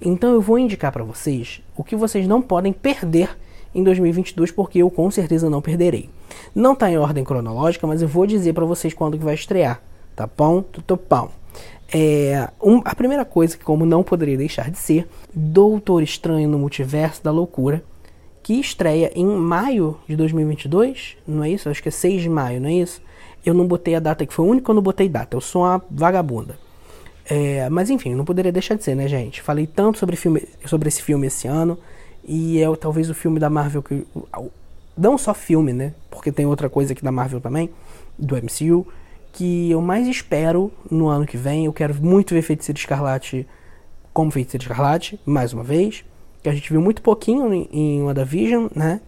Então 0.00 0.32
eu 0.32 0.40
vou 0.40 0.58
indicar 0.58 0.92
para 0.92 1.02
vocês 1.02 1.60
o 1.76 1.82
que 1.82 1.96
vocês 1.96 2.26
não 2.26 2.42
podem 2.42 2.72
perder 2.72 3.36
em 3.74 3.82
2022, 3.82 4.52
porque 4.52 4.78
eu 4.78 4.90
com 4.90 5.10
certeza 5.10 5.50
não 5.50 5.60
perderei. 5.60 6.08
Não 6.54 6.74
está 6.74 6.90
em 6.90 6.98
ordem 6.98 7.24
cronológica, 7.24 7.86
mas 7.86 8.02
eu 8.02 8.08
vou 8.08 8.26
dizer 8.26 8.52
para 8.52 8.64
vocês 8.64 8.94
quando 8.94 9.18
que 9.18 9.24
vai 9.24 9.34
estrear. 9.34 9.80
Tá 10.14 10.28
bom? 10.36 10.62
Tudo 10.62 10.96
pão. 10.96 11.30
É, 11.92 12.48
um, 12.62 12.80
a 12.84 12.94
primeira 12.94 13.24
coisa 13.24 13.56
que, 13.56 13.64
como 13.64 13.84
não 13.84 14.02
poderia 14.02 14.36
deixar 14.36 14.70
de 14.70 14.78
ser, 14.78 15.08
Doutor 15.32 16.02
Estranho 16.02 16.48
no 16.48 16.58
Multiverso 16.58 17.22
da 17.22 17.30
Loucura, 17.30 17.82
que 18.44 18.60
estreia 18.60 19.10
em 19.16 19.26
maio 19.26 19.98
de 20.06 20.14
2022, 20.14 21.16
não 21.26 21.42
é 21.42 21.50
isso? 21.50 21.70
Acho 21.70 21.82
que 21.82 21.88
é 21.88 21.92
6 21.92 22.22
de 22.22 22.28
maio, 22.28 22.60
não 22.60 22.68
é 22.68 22.74
isso? 22.74 23.00
Eu 23.44 23.54
não 23.54 23.66
botei 23.66 23.94
a 23.94 24.00
data, 24.00 24.24
que 24.26 24.34
foi 24.34 24.44
o 24.44 24.48
único 24.48 24.66
que 24.66 24.70
eu 24.70 24.74
não 24.74 24.82
botei 24.82 25.08
data. 25.08 25.34
Eu 25.34 25.40
sou 25.40 25.62
uma 25.62 25.82
vagabunda. 25.90 26.58
É, 27.24 27.66
mas 27.70 27.88
enfim, 27.88 28.14
não 28.14 28.24
poderia 28.24 28.52
deixar 28.52 28.74
de 28.74 28.84
ser, 28.84 28.94
né, 28.94 29.08
gente? 29.08 29.40
Falei 29.40 29.66
tanto 29.66 29.98
sobre, 29.98 30.14
filme, 30.14 30.46
sobre 30.66 30.88
esse 30.88 31.02
filme 31.02 31.26
esse 31.26 31.48
ano. 31.48 31.78
E 32.22 32.60
é 32.60 32.76
talvez 32.76 33.08
o 33.08 33.14
filme 33.14 33.40
da 33.40 33.48
Marvel 33.48 33.82
que. 33.82 34.06
Não 34.96 35.16
só 35.16 35.32
filme, 35.32 35.72
né? 35.72 35.94
Porque 36.10 36.30
tem 36.30 36.44
outra 36.44 36.68
coisa 36.68 36.92
aqui 36.92 37.02
da 37.02 37.10
Marvel 37.10 37.40
também, 37.40 37.70
do 38.18 38.36
MCU, 38.36 38.86
que 39.32 39.70
eu 39.70 39.80
mais 39.80 40.06
espero 40.06 40.70
no 40.90 41.08
ano 41.08 41.26
que 41.26 41.38
vem. 41.38 41.64
Eu 41.64 41.72
quero 41.72 41.94
muito 41.94 42.34
ver 42.34 42.42
Feiticeiro 42.42 42.78
Escarlate 42.78 43.46
como 44.12 44.30
Feiticeiro 44.30 44.64
Escarlate, 44.64 45.18
mais 45.24 45.54
uma 45.54 45.64
vez. 45.64 46.04
Que 46.44 46.50
a 46.50 46.52
gente 46.52 46.70
viu 46.70 46.80
muito 46.80 47.00
pouquinho 47.00 47.52
em, 47.54 47.68
em 47.72 48.02
WandaVision, 48.02 48.66
né? 48.76 49.00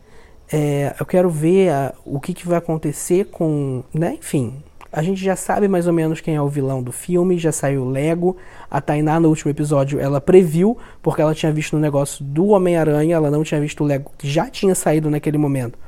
É, 0.50 0.94
eu 0.98 1.04
quero 1.04 1.28
ver 1.28 1.68
a, 1.68 1.92
o 2.02 2.18
que, 2.18 2.32
que 2.32 2.48
vai 2.48 2.56
acontecer 2.56 3.26
com. 3.26 3.84
Né? 3.92 4.16
Enfim, 4.18 4.54
a 4.90 5.02
gente 5.02 5.22
já 5.22 5.36
sabe 5.36 5.68
mais 5.68 5.86
ou 5.86 5.92
menos 5.92 6.22
quem 6.22 6.34
é 6.34 6.40
o 6.40 6.48
vilão 6.48 6.82
do 6.82 6.92
filme, 6.92 7.36
já 7.36 7.52
saiu 7.52 7.82
o 7.82 7.90
Lego. 7.90 8.38
A 8.70 8.80
Tainá, 8.80 9.20
no 9.20 9.28
último 9.28 9.50
episódio, 9.50 10.00
ela 10.00 10.18
previu, 10.18 10.78
porque 11.02 11.20
ela 11.20 11.34
tinha 11.34 11.52
visto 11.52 11.76
o 11.76 11.78
negócio 11.78 12.24
do 12.24 12.46
Homem-Aranha, 12.46 13.16
ela 13.16 13.30
não 13.30 13.44
tinha 13.44 13.60
visto 13.60 13.84
o 13.84 13.86
Lego 13.86 14.10
que 14.16 14.26
já 14.26 14.48
tinha 14.48 14.74
saído 14.74 15.10
naquele 15.10 15.36
momento 15.36 15.78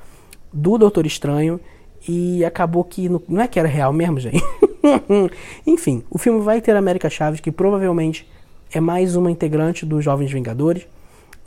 do 0.52 0.76
Doutor 0.76 1.06
Estranho. 1.06 1.58
E 2.06 2.44
acabou 2.44 2.84
que. 2.84 3.08
Não 3.26 3.40
é 3.40 3.48
que 3.48 3.58
era 3.58 3.66
real 3.66 3.90
mesmo, 3.90 4.20
gente. 4.20 4.44
Enfim, 5.66 6.04
o 6.11 6.18
filme 6.18 6.40
vai 6.40 6.61
ter 6.61 6.76
a 6.76 6.78
América 6.78 7.08
Chaves, 7.08 7.40
que 7.40 7.50
provavelmente 7.50 8.28
é 8.70 8.80
mais 8.80 9.16
uma 9.16 9.30
integrante 9.30 9.87
dos 9.87 10.04
Jovens 10.04 10.30
Vingadores. 10.30 10.87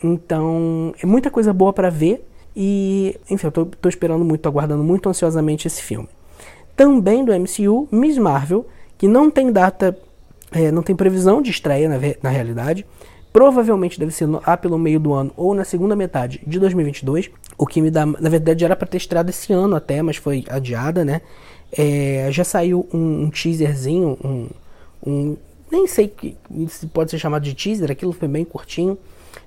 Então, 0.03 0.93
é 1.01 1.05
muita 1.05 1.29
coisa 1.29 1.53
boa 1.53 1.73
para 1.73 1.89
ver. 1.89 2.27
E, 2.55 3.17
enfim, 3.29 3.47
eu 3.47 3.51
tô, 3.51 3.65
tô 3.65 3.87
esperando 3.87 4.25
muito, 4.25 4.41
tô 4.41 4.49
aguardando 4.49 4.83
muito 4.83 5.07
ansiosamente 5.07 5.67
esse 5.67 5.81
filme 5.81 6.09
também 6.81 7.23
do 7.23 7.31
MCU, 7.31 7.87
Miss 7.91 8.17
Marvel, 8.17 8.65
que 8.97 9.07
não 9.07 9.29
tem 9.29 9.51
data, 9.51 9.95
é, 10.51 10.71
não 10.71 10.81
tem 10.81 10.95
previsão 10.95 11.39
de 11.39 11.51
estreia 11.51 11.87
na, 11.87 11.97
na 12.23 12.29
realidade. 12.31 12.85
Provavelmente 13.31 13.99
deve 13.99 14.11
ser 14.11 14.25
lá 14.25 14.57
pelo 14.57 14.79
meio 14.79 14.99
do 14.99 15.13
ano 15.13 15.31
ou 15.37 15.53
na 15.53 15.63
segunda 15.63 15.95
metade 15.95 16.41
de 16.45 16.59
2022. 16.59 17.29
O 17.55 17.67
que 17.67 17.81
me 17.81 17.91
dá. 17.91 18.03
Na 18.05 18.29
verdade, 18.29 18.65
era 18.65 18.75
para 18.75 18.87
ter 18.87 18.97
estreado 18.97 19.29
esse 19.29 19.53
ano 19.53 19.75
até, 19.75 20.01
mas 20.01 20.17
foi 20.17 20.43
adiada, 20.49 21.05
né? 21.05 21.21
É, 21.71 22.29
já 22.31 22.43
saiu 22.43 22.89
um, 22.91 23.25
um 23.25 23.29
teaserzinho, 23.29 24.17
um, 24.23 24.47
um, 25.05 25.37
Nem 25.71 25.85
sei 25.85 26.11
se 26.67 26.87
pode 26.87 27.11
ser 27.11 27.19
chamado 27.19 27.43
de 27.43 27.53
teaser, 27.53 27.91
aquilo 27.91 28.11
foi 28.11 28.27
bem 28.27 28.43
curtinho 28.43 28.97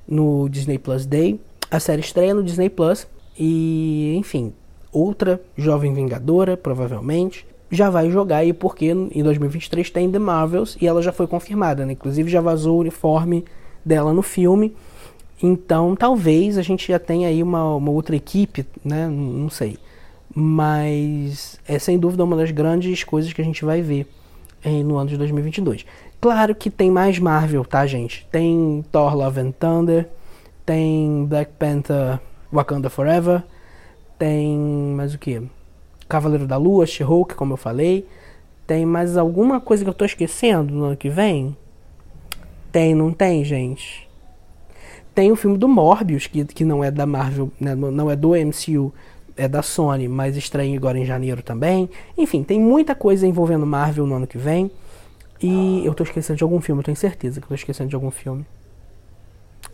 no 0.07 0.49
Disney 0.49 0.79
Plus 0.79 1.07
Day. 1.07 1.41
A 1.71 1.81
série 1.81 2.01
estreia 2.01 2.35
no 2.35 2.43
Disney 2.43 2.69
Plus. 2.69 3.07
E, 3.39 4.15
enfim, 4.17 4.53
outra 4.93 5.41
jovem 5.57 5.93
vingadora, 5.93 6.57
provavelmente, 6.57 7.47
já 7.71 7.91
vai 7.91 8.11
jogar 8.11 8.39
aí 8.39 8.53
porque 8.53 8.87
em 8.87 9.23
2023 9.23 9.91
tem 9.91 10.11
The 10.11 10.19
Marvels 10.19 10.77
e 10.81 10.87
ela 10.87 11.03
já 11.03 11.13
foi 11.13 11.27
confirmada, 11.27 11.85
né? 11.85 11.93
Inclusive 11.93 12.31
já 12.31 12.41
vazou 12.41 12.77
o 12.77 12.81
uniforme 12.81 13.45
dela 13.85 14.13
no 14.13 14.23
filme. 14.23 14.75
Então 15.43 15.97
talvez 15.97 16.57
a 16.57 16.63
gente 16.63 16.87
já 16.87 16.99
tenha 16.99 17.29
aí 17.29 17.43
uma, 17.43 17.75
uma 17.75 17.91
outra 17.91 18.15
equipe, 18.15 18.65
né? 18.85 19.09
Não 19.09 19.51
sei. 19.51 19.77
Mas 20.33 21.61
é 21.67 21.79
sem 21.79 21.99
dúvida 21.99 22.25
uma 22.25 22.37
das 22.37 22.51
grandes 22.51 23.03
coisas 23.05 23.33
que 23.33 23.41
a 23.41 23.45
gente 23.45 23.65
vai 23.65 23.83
ver 23.83 24.07
no 24.85 24.97
ano 24.97 25.11
de 25.11 25.17
2022. 25.17 25.85
Claro 26.25 26.55
que 26.55 26.71
tem 26.71 26.91
mais 26.91 27.19
Marvel, 27.19 27.67
tá, 27.67 27.87
gente? 27.87 28.27
Tem 28.33 28.83
Thor 28.91 29.15
Love 29.15 29.41
and 29.41 29.51
Thunder, 29.51 30.09
tem 30.65 31.27
Black 31.27 31.53
Panther 31.59 32.19
Wakanda 32.51 32.89
Forever, 32.89 33.43
tem 34.19 34.57
mais 34.97 35.13
o 35.13 35.19
que? 35.19 35.43
Cavaleiro 36.09 36.47
da 36.47 36.57
Lua, 36.57 36.87
She-Hulk, 36.87 37.35
como 37.35 37.53
eu 37.53 37.57
falei. 37.59 38.09
Tem 38.67 38.87
mais 38.87 39.19
alguma 39.19 39.61
coisa 39.61 39.85
que 39.85 39.91
eu 39.91 39.93
tô 39.93 40.07
esquecendo 40.07 40.73
no 40.73 40.85
ano 40.85 40.97
que 40.97 41.11
vem? 41.11 41.55
Tem, 42.73 42.95
não 42.95 43.13
tem, 43.13 43.45
gente? 43.45 44.09
Tem 45.15 45.31
o 45.31 45.37
filme 45.37 45.59
do 45.59 45.69
Morbius, 45.69 46.27
que, 46.27 46.43
que 46.47 46.65
não 46.65 46.83
é 46.83 46.91
da 46.91 47.05
Marvel, 47.05 47.53
né, 47.61 47.75
não 47.75 48.11
é 48.11 48.17
do 48.17 48.31
MCU, 48.31 48.95
é 49.37 49.47
da 49.47 49.61
Sony, 49.61 50.09
mas 50.09 50.39
estreia 50.39 50.75
agora 50.75 50.99
em 50.99 51.05
janeiro 51.05 51.43
também. 51.43 51.91
Enfim, 52.17 52.43
tem 52.43 52.59
muita 52.59 52.95
coisa 52.95 53.27
envolvendo 53.27 53.67
Marvel 53.67 54.07
no 54.07 54.15
ano 54.15 54.27
que 54.27 54.39
vem. 54.39 54.71
E 55.47 55.85
eu 55.85 55.93
tô 55.93 56.05
esquecendo 56.05 56.39
de 56.39 56.43
algum 56.43 56.59
filme, 56.59 56.81
eu 56.81 56.85
tenho 56.85 56.97
certeza 56.97 57.39
que 57.39 57.45
eu 57.45 57.49
tô 57.51 57.55
esquecendo 57.55 57.91
de 57.91 57.95
algum 57.95 58.11
filme. 58.11 58.47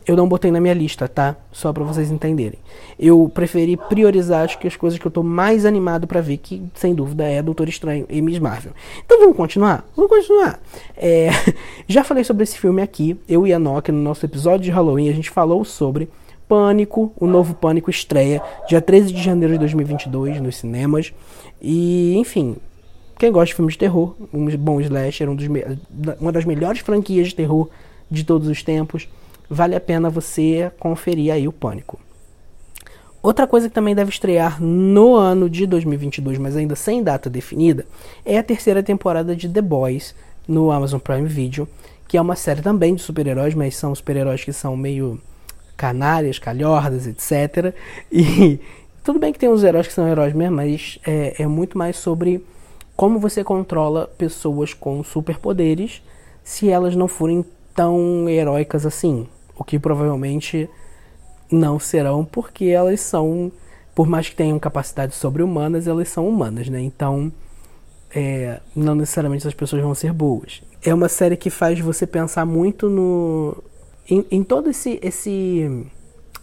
Eu 0.05 0.17
não 0.17 0.29
botei 0.29 0.51
na 0.51 0.61
minha 0.61 0.75
lista, 0.75 1.07
tá? 1.07 1.37
Só 1.53 1.73
para 1.73 1.85
vocês 1.85 2.11
entenderem. 2.11 2.59
Eu 2.99 3.31
preferi 3.33 3.77
priorizar 3.77 4.43
acho 4.43 4.59
que 4.59 4.67
as 4.67 4.75
coisas 4.75 4.99
que 4.99 5.07
eu 5.07 5.13
tô 5.13 5.23
mais 5.23 5.65
animado 5.65 6.09
para 6.09 6.21
ver, 6.21 6.39
que 6.39 6.61
sem 6.75 6.93
dúvida 6.93 7.23
é 7.23 7.41
Doutor 7.41 7.69
Estranho 7.69 8.05
e 8.11 8.21
Miss 8.21 8.41
Marvel. 8.41 8.73
Então 9.05 9.21
vamos 9.21 9.37
continuar? 9.37 9.89
Vamos 9.95 10.11
continuar. 10.11 10.59
É, 10.97 11.29
já 11.87 12.03
falei 12.03 12.25
sobre 12.25 12.43
esse 12.43 12.59
filme 12.59 12.83
aqui, 12.83 13.17
eu 13.29 13.47
e 13.47 13.53
a 13.53 13.59
Nokia, 13.59 13.95
no 13.95 14.03
nosso 14.03 14.27
episódio 14.27 14.65
de 14.65 14.73
Halloween, 14.73 15.09
a 15.09 15.13
gente 15.13 15.31
falou 15.31 15.65
sobre 15.65 16.09
Pânico, 16.49 17.13
o 17.17 17.29
novo 17.29 17.55
Pânico 17.55 17.91
estreia 17.91 18.43
dia 18.67 18.83
13 18.83 19.13
de 19.13 19.23
janeiro 19.23 19.53
de 19.53 19.61
2022 19.61 20.41
nos 20.41 20.57
cinemas. 20.57 21.13
E, 21.63 22.17
enfim, 22.17 22.57
quem 23.21 23.31
gosta 23.31 23.49
de 23.49 23.55
filmes 23.55 23.75
de 23.75 23.81
terror, 23.81 24.17
um 24.33 24.47
bom 24.57 24.81
slasher, 24.81 25.29
um 25.29 25.37
dos 25.37 25.47
uma 26.19 26.33
das 26.33 26.47
melhores 26.47 26.81
franquias 26.81 27.29
de 27.29 27.35
terror 27.35 27.69
de 28.11 28.25
todos 28.25 28.49
os 28.49 28.63
tempos, 28.63 29.07
vale 29.49 29.77
a 29.77 29.81
pena 29.81 30.09
você 30.09 30.73
conferir 30.79 31.31
aí 31.31 31.47
o 31.47 31.53
Pânico. 31.53 32.01
Outra 33.23 33.47
coisa 33.47 33.69
que 33.69 33.75
também 33.75 33.95
deve 33.95 34.09
estrear 34.09 34.59
no 34.63 35.15
ano 35.17 35.51
de 35.51 35.67
2022, 35.67 36.39
mas 36.39 36.57
ainda 36.57 36.75
sem 36.75 37.03
data 37.03 37.29
definida, 37.29 37.85
é 38.25 38.39
a 38.39 38.43
terceira 38.43 38.83
temporada 38.83 39.37
de 39.37 39.51
The 39.51 39.61
Boys 39.61 40.15
no 40.49 40.71
Amazon 40.71 40.99
Prime 40.99 41.29
Video, 41.29 41.69
que 42.09 42.17
é 42.17 42.21
uma 42.23 42.35
série 42.35 42.63
também 42.63 42.95
de 42.95 43.03
super-heróis, 43.03 43.53
mas 43.53 43.77
são 43.77 43.95
super-heróis 43.95 44.43
que 44.43 44.53
são 44.55 44.75
meio 44.75 45.21
canárias, 45.77 46.39
calhordas, 46.39 47.07
etc. 47.07 47.75
E 48.11 48.59
tudo 49.05 49.19
bem 49.19 49.31
que 49.31 49.39
tem 49.39 49.51
uns 49.51 49.63
heróis 49.63 49.87
que 49.87 49.93
são 49.93 50.09
heróis 50.09 50.33
mesmo, 50.33 50.57
mas 50.57 50.99
é, 51.07 51.43
é 51.43 51.47
muito 51.47 51.77
mais 51.77 51.99
sobre 51.99 52.43
como 53.01 53.19
você 53.19 53.43
controla 53.43 54.11
pessoas 54.19 54.75
com 54.75 55.03
superpoderes 55.03 56.03
se 56.45 56.69
elas 56.69 56.95
não 56.95 57.09
forem 57.09 57.43
tão 57.75 58.29
heróicas 58.29 58.85
assim. 58.85 59.27
O 59.57 59.65
que 59.65 59.79
provavelmente 59.79 60.69
não 61.51 61.79
serão, 61.79 62.27
porque 62.27 62.67
elas 62.67 63.01
são, 63.01 63.51
por 63.95 64.07
mais 64.07 64.29
que 64.29 64.37
tenham 64.37 64.59
capacidades 64.59 65.17
sobre-humanas, 65.17 65.87
elas 65.87 66.11
são 66.11 66.29
humanas, 66.29 66.69
né? 66.69 66.79
Então, 66.79 67.33
é, 68.15 68.61
não 68.77 68.95
necessariamente 68.95 69.49
as 69.49 69.55
pessoas 69.55 69.81
vão 69.81 69.95
ser 69.95 70.13
boas. 70.13 70.61
É 70.85 70.93
uma 70.93 71.09
série 71.09 71.39
que 71.39 71.49
faz 71.49 71.81
você 71.81 72.07
pensar 72.07 72.45
muito 72.45 72.91
no. 72.91 73.65
em, 74.11 74.27
em 74.31 74.45
todo 74.45 74.69
esse, 74.69 75.01
esse 75.03 75.87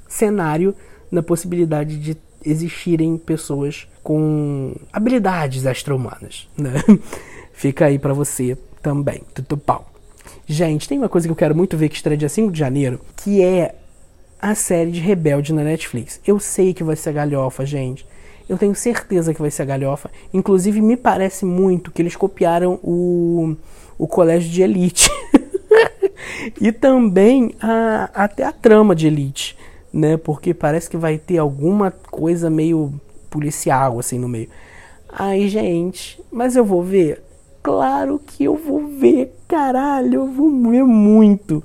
cenário, 0.08 0.74
na 1.12 1.22
possibilidade 1.22 2.00
de 2.00 2.18
existirem 2.50 3.18
pessoas 3.18 3.88
com 4.04 4.76
habilidades 4.92 5.66
extra-humanas, 5.66 6.48
né? 6.58 6.74
Fica 7.52 7.86
aí 7.86 8.00
para 8.00 8.14
você 8.14 8.58
também, 8.82 9.22
tudo 9.34 9.58
pau. 9.58 9.92
Gente, 10.46 10.88
tem 10.88 10.98
uma 10.98 11.10
coisa 11.10 11.28
que 11.28 11.32
eu 11.32 11.36
quero 11.36 11.56
muito 11.56 11.76
ver 11.76 11.90
que 11.90 11.96
estreia 11.96 12.18
dia 12.18 12.30
5 12.30 12.52
de 12.52 12.60
janeiro, 12.60 13.02
que 13.18 13.42
é 13.42 13.76
a 14.40 14.56
série 14.56 14.92
de 14.92 15.00
Rebelde 15.00 15.54
na 15.54 15.64
Netflix. 15.64 16.22
Eu 16.26 16.40
sei 16.40 16.74
que 16.74 16.84
vai 16.84 16.96
ser 16.96 17.14
galhofa, 17.14 17.66
gente. 17.66 18.06
Eu 18.48 18.58
tenho 18.58 18.74
certeza 18.74 19.34
que 19.34 19.42
vai 19.42 19.52
ser 19.52 19.66
galhofa. 19.66 20.10
Inclusive, 20.34 20.82
me 20.82 20.96
parece 20.96 21.44
muito 21.44 21.92
que 21.92 22.02
eles 22.02 22.16
copiaram 22.16 22.80
o, 22.82 23.58
o 23.98 24.08
Colégio 24.08 24.50
de 24.50 24.62
Elite. 24.62 25.10
e 26.62 26.72
também 26.72 27.54
a, 27.60 28.10
até 28.14 28.46
a 28.46 28.52
trama 28.54 28.96
de 28.96 29.08
Elite 29.08 29.57
né? 29.92 30.18
Porque 30.18 30.54
parece 30.54 30.90
que 30.90 30.98
vai 30.98 31.18
ter 31.18 31.38
alguma 31.38 31.92
coisa 31.92 32.50
meio 32.50 32.94
policial 33.30 34.00
assim 34.00 34.20
no 34.20 34.28
meio. 34.28 34.50
Ai, 35.10 35.48
gente, 35.48 36.22
mas 36.32 36.56
eu 36.56 36.66
vou 36.66 36.84
ver? 36.84 37.24
Claro 37.64 38.20
que 38.26 38.46
eu 38.46 38.56
vou 38.56 38.88
ver, 38.88 39.34
caralho, 39.48 40.22
eu 40.22 40.28
vou 40.28 40.50
ver 40.50 40.84
muito. 40.84 41.64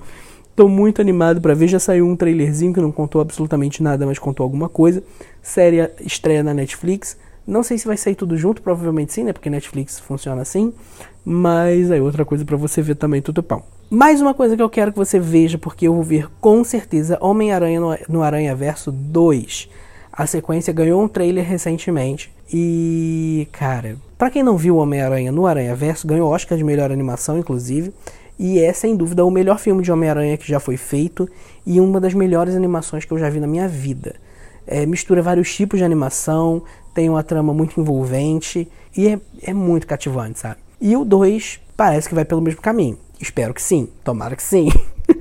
Tô 0.55 0.69
muito 0.69 1.01
animado 1.01 1.41
para 1.41 1.55
ver. 1.55 1.69
Já 1.69 1.79
saiu 1.79 2.07
um 2.07 2.15
trailerzinho 2.15 2.73
que 2.75 2.81
não 2.81 2.93
contou 2.93 3.21
absolutamente 3.21 3.83
nada, 3.83 4.05
mas 4.05 4.19
contou 4.19 4.45
alguma 4.45 4.69
coisa. 4.69 5.03
Série 5.41 5.91
estreia 6.01 6.43
na 6.43 6.53
Netflix. 6.53 7.17
Não 7.47 7.63
sei 7.63 7.79
se 7.79 7.87
vai 7.87 7.97
sair 7.97 8.15
tudo 8.15 8.37
junto, 8.37 8.63
provavelmente 8.63 9.13
sim, 9.13 9.25
né? 9.25 9.33
Porque 9.33 9.49
Netflix 9.49 9.99
funciona 9.99 10.43
assim. 10.43 10.73
Mas 11.25 11.91
aí 11.91 12.01
outra 12.01 12.25
coisa 12.25 12.45
para 12.45 12.57
você 12.57 12.83
ver 12.83 12.97
também, 12.97 13.23
tudo 13.23 13.43
pão. 13.43 13.63
Mais 13.95 14.23
uma 14.23 14.33
coisa 14.33 14.57
que 14.57 14.63
eu 14.63 14.71
quero 14.71 14.91
que 14.91 14.97
você 14.97 15.21
veja, 15.21 15.59
porque 15.59 15.87
eu 15.87 15.93
vou 15.93 16.03
ver 16.03 16.27
com 16.41 16.65
certeza 16.65 17.19
Homem-Aranha 17.21 17.79
no, 17.79 17.95
no 18.09 18.23
Aranha 18.23 18.57
Verso 18.57 18.91
2. 18.91 19.69
A 20.11 20.27
sequência 20.27 20.73
ganhou 20.73 21.03
um 21.03 21.07
trailer 21.07 21.47
recentemente. 21.47 22.33
E, 22.51 23.47
cara, 23.53 23.99
para 24.17 24.31
quem 24.31 24.43
não 24.43 24.57
viu 24.57 24.79
Homem-Aranha 24.79 25.31
no 25.31 25.47
Aranha 25.47 25.77
Verso, 25.77 26.07
ganhou 26.07 26.33
Oscar 26.33 26.57
de 26.57 26.65
melhor 26.65 26.91
animação, 26.91 27.39
inclusive. 27.39 27.93
E 28.39 28.59
é, 28.61 28.73
sem 28.73 28.97
dúvida, 28.97 29.27
o 29.27 29.31
melhor 29.31 29.59
filme 29.59 29.83
de 29.83 29.93
Homem-Aranha 29.93 30.39
que 30.39 30.49
já 30.49 30.59
foi 30.59 30.79
feito. 30.79 31.29
E 31.67 31.79
uma 31.79 32.01
das 32.01 32.15
melhores 32.15 32.55
animações 32.55 33.05
que 33.05 33.13
eu 33.13 33.19
já 33.19 33.29
vi 33.29 33.41
na 33.41 33.47
minha 33.47 33.69
vida. 33.69 34.15
É, 34.67 34.87
mistura 34.87 35.21
vários 35.21 35.55
tipos 35.55 35.79
de 35.79 35.85
animação, 35.85 36.63
tem 36.95 37.11
uma 37.11 37.23
trama 37.23 37.53
muito 37.53 37.79
envolvente 37.79 38.67
e 38.97 39.09
é, 39.09 39.21
é 39.43 39.53
muito 39.53 39.87
cativante, 39.87 40.39
sabe? 40.39 40.57
E 40.81 40.97
o 40.97 41.05
2 41.05 41.61
parece 41.77 42.09
que 42.09 42.15
vai 42.15 42.25
pelo 42.25 42.41
mesmo 42.41 42.63
caminho. 42.63 42.97
Espero 43.23 43.55
que 43.55 43.63
sim, 43.63 43.89
tomara 44.03 44.35
que 44.35 44.43
sim. 44.43 44.69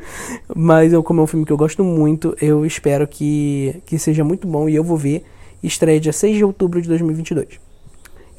Mas 0.55 0.91
eu, 0.91 1.03
como 1.03 1.21
é 1.21 1.23
um 1.23 1.27
filme 1.27 1.45
que 1.45 1.53
eu 1.53 1.57
gosto 1.57 1.83
muito, 1.83 2.35
eu 2.41 2.65
espero 2.65 3.07
que, 3.07 3.79
que 3.85 3.99
seja 3.99 4.23
muito 4.23 4.47
bom 4.47 4.67
e 4.67 4.75
eu 4.75 4.83
vou 4.83 4.97
ver. 4.97 5.23
Estreia 5.61 5.99
dia 5.99 6.11
6 6.11 6.37
de 6.37 6.43
outubro 6.43 6.81
de 6.81 6.87
2022. 6.89 7.59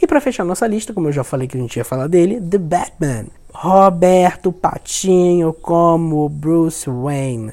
E 0.02 0.06
para 0.06 0.20
fechar 0.20 0.44
nossa 0.44 0.66
lista, 0.66 0.92
como 0.92 1.06
eu 1.06 1.12
já 1.12 1.22
falei 1.22 1.46
que 1.46 1.56
a 1.56 1.60
gente 1.60 1.76
ia 1.76 1.84
falar 1.84 2.08
dele, 2.08 2.40
The 2.40 2.58
Batman. 2.58 3.26
Roberto 3.54 4.50
Patinho 4.50 5.52
como 5.52 6.28
Bruce 6.28 6.90
Wayne. 6.90 7.52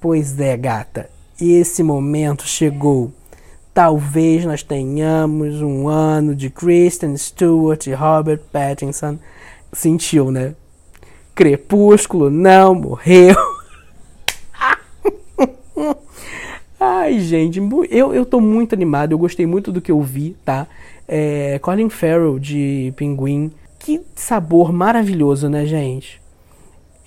Pois 0.00 0.38
é, 0.38 0.56
gata, 0.56 1.10
esse 1.40 1.82
momento 1.82 2.46
chegou. 2.46 3.10
Talvez 3.74 4.44
nós 4.44 4.62
tenhamos 4.62 5.60
um 5.60 5.88
ano 5.88 6.36
de 6.36 6.50
Kristen 6.50 7.16
Stewart 7.16 7.84
e 7.88 7.92
Robert 7.92 8.42
Pattinson. 8.52 9.18
Sentiu, 9.72 10.30
né? 10.30 10.54
Crepúsculo 11.38 12.28
não 12.30 12.74
morreu. 12.74 13.36
Ai, 16.80 17.20
gente, 17.20 17.60
eu, 17.90 18.12
eu 18.12 18.26
tô 18.26 18.40
muito 18.40 18.74
animado, 18.74 19.12
eu 19.12 19.18
gostei 19.18 19.46
muito 19.46 19.70
do 19.70 19.80
que 19.80 19.92
eu 19.92 20.02
vi, 20.02 20.36
tá? 20.44 20.66
É, 21.06 21.60
Colin 21.60 21.88
Farrell 21.88 22.40
de 22.40 22.92
Pinguim. 22.96 23.52
Que 23.78 24.00
sabor 24.16 24.72
maravilhoso, 24.72 25.48
né, 25.48 25.64
gente? 25.64 26.20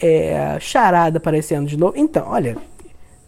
É, 0.01 0.57
charada 0.61 1.17
aparecendo 1.17 1.67
de 1.67 1.75
novo. 1.75 1.95
Então, 1.97 2.29
olha, 2.29 2.55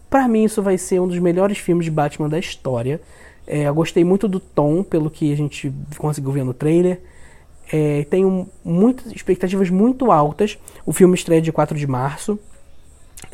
para 0.08 0.26
mim 0.26 0.44
isso 0.44 0.62
vai 0.62 0.78
ser 0.78 1.00
um 1.00 1.06
dos 1.06 1.18
melhores 1.18 1.58
filmes 1.58 1.84
de 1.84 1.90
Batman 1.90 2.30
da 2.30 2.38
história. 2.38 2.98
É, 3.46 3.64
eu 3.64 3.74
gostei 3.74 4.04
muito 4.04 4.26
do 4.26 4.40
tom, 4.40 4.82
pelo 4.82 5.10
que 5.10 5.30
a 5.30 5.36
gente 5.36 5.70
conseguiu 5.98 6.32
ver 6.32 6.44
no 6.44 6.54
trailer. 6.54 7.02
É, 7.76 8.04
tenho 8.04 8.46
muitas 8.64 9.10
expectativas 9.10 9.68
muito 9.68 10.12
altas. 10.12 10.56
O 10.86 10.92
filme 10.92 11.16
estreia 11.16 11.42
de 11.42 11.50
4 11.50 11.76
de 11.76 11.88
março. 11.88 12.38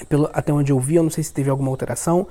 Pelo, 0.09 0.31
até 0.33 0.51
onde 0.51 0.73
eu 0.73 0.81
vi, 0.81 0.95
eu 0.95 1.03
não 1.03 1.11
sei 1.11 1.23
se 1.23 1.31
teve 1.31 1.51
alguma 1.51 1.69
alteração. 1.69 2.27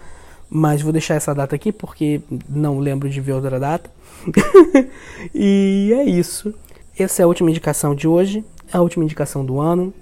Mas 0.49 0.81
vou 0.81 0.91
deixar 0.91 1.13
essa 1.13 1.35
data 1.35 1.55
aqui 1.55 1.71
porque 1.71 2.19
não 2.49 2.79
lembro 2.79 3.07
de 3.07 3.21
ver 3.21 3.33
outra 3.33 3.59
data. 3.59 3.91
e 5.35 5.93
é 5.93 6.03
isso. 6.03 6.51
Essa 6.97 7.21
é 7.21 7.25
a 7.25 7.27
última 7.27 7.51
indicação 7.51 7.93
de 7.93 8.07
hoje, 8.07 8.43
a 8.73 8.81
última 8.81 9.03
indicação 9.03 9.45
do 9.45 9.59
ano. 9.59 9.93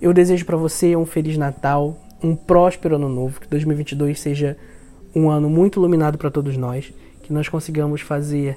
Eu 0.00 0.12
desejo 0.12 0.46
para 0.46 0.56
você 0.56 0.94
um 0.94 1.04
feliz 1.04 1.36
Natal, 1.36 1.98
um 2.22 2.36
próspero 2.36 2.94
ano 2.94 3.08
novo, 3.08 3.40
que 3.40 3.48
2022 3.48 4.20
seja 4.20 4.56
um 5.12 5.28
ano 5.28 5.50
muito 5.50 5.80
iluminado 5.80 6.16
para 6.16 6.30
todos 6.30 6.56
nós, 6.56 6.92
que 7.24 7.32
nós 7.32 7.48
consigamos 7.48 8.02
fazer 8.02 8.56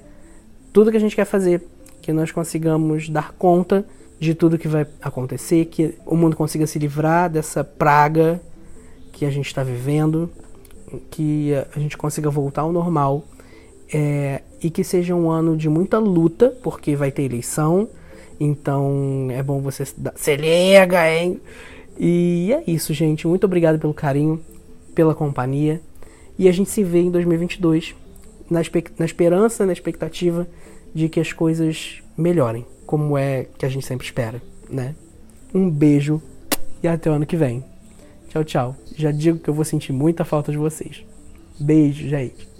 tudo 0.71 0.91
que 0.91 0.97
a 0.97 0.99
gente 0.99 1.15
quer 1.15 1.25
fazer 1.25 1.67
que 2.03 2.11
nós 2.11 2.31
consigamos 2.33 3.07
dar 3.07 3.31
conta 3.31 3.85
de 4.19 4.35
tudo 4.35 4.57
que 4.57 4.67
vai 4.67 4.85
acontecer, 5.01 5.65
que 5.65 5.95
o 6.05 6.17
mundo 6.17 6.35
consiga 6.35 6.67
se 6.67 6.77
livrar 6.77 7.29
dessa 7.29 7.63
praga 7.63 8.41
que 9.13 9.25
a 9.25 9.29
gente 9.29 9.47
está 9.47 9.63
vivendo, 9.63 10.29
que 11.09 11.53
a 11.73 11.79
gente 11.79 11.97
consiga 11.97 12.29
voltar 12.29 12.63
ao 12.63 12.73
normal 12.73 13.23
é, 13.91 14.41
e 14.61 14.69
que 14.69 14.83
seja 14.83 15.15
um 15.15 15.31
ano 15.31 15.55
de 15.55 15.69
muita 15.69 15.97
luta, 15.97 16.49
porque 16.61 16.93
vai 16.93 17.09
ter 17.09 17.23
eleição, 17.23 17.87
então 18.37 19.29
é 19.31 19.41
bom 19.41 19.61
você 19.61 19.85
se 19.85 20.35
liga, 20.35 21.09
hein? 21.09 21.39
E 21.97 22.51
é 22.51 22.69
isso, 22.69 22.93
gente. 22.93 23.25
Muito 23.25 23.45
obrigado 23.45 23.79
pelo 23.79 23.93
carinho, 23.93 24.41
pela 24.93 25.15
companhia. 25.15 25.79
E 26.37 26.49
a 26.49 26.51
gente 26.51 26.69
se 26.69 26.83
vê 26.83 26.99
em 26.99 27.11
2022 27.11 27.95
na, 28.49 28.59
na 28.99 29.05
esperança, 29.05 29.65
na 29.65 29.71
expectativa 29.71 30.45
de 30.93 31.09
que 31.09 31.19
as 31.19 31.33
coisas 31.33 32.01
melhorem, 32.17 32.65
como 32.85 33.17
é 33.17 33.47
que 33.57 33.65
a 33.65 33.69
gente 33.69 33.85
sempre 33.85 34.05
espera, 34.05 34.41
né? 34.69 34.95
Um 35.53 35.69
beijo 35.69 36.21
e 36.81 36.87
até 36.87 37.09
o 37.09 37.13
ano 37.13 37.25
que 37.25 37.35
vem. 37.35 37.63
Tchau, 38.29 38.43
tchau. 38.43 38.75
Já 38.95 39.11
digo 39.11 39.39
que 39.39 39.49
eu 39.49 39.53
vou 39.53 39.65
sentir 39.65 39.93
muita 39.93 40.25
falta 40.25 40.51
de 40.51 40.57
vocês. 40.57 41.03
Beijo, 41.59 42.07
gente. 42.07 42.52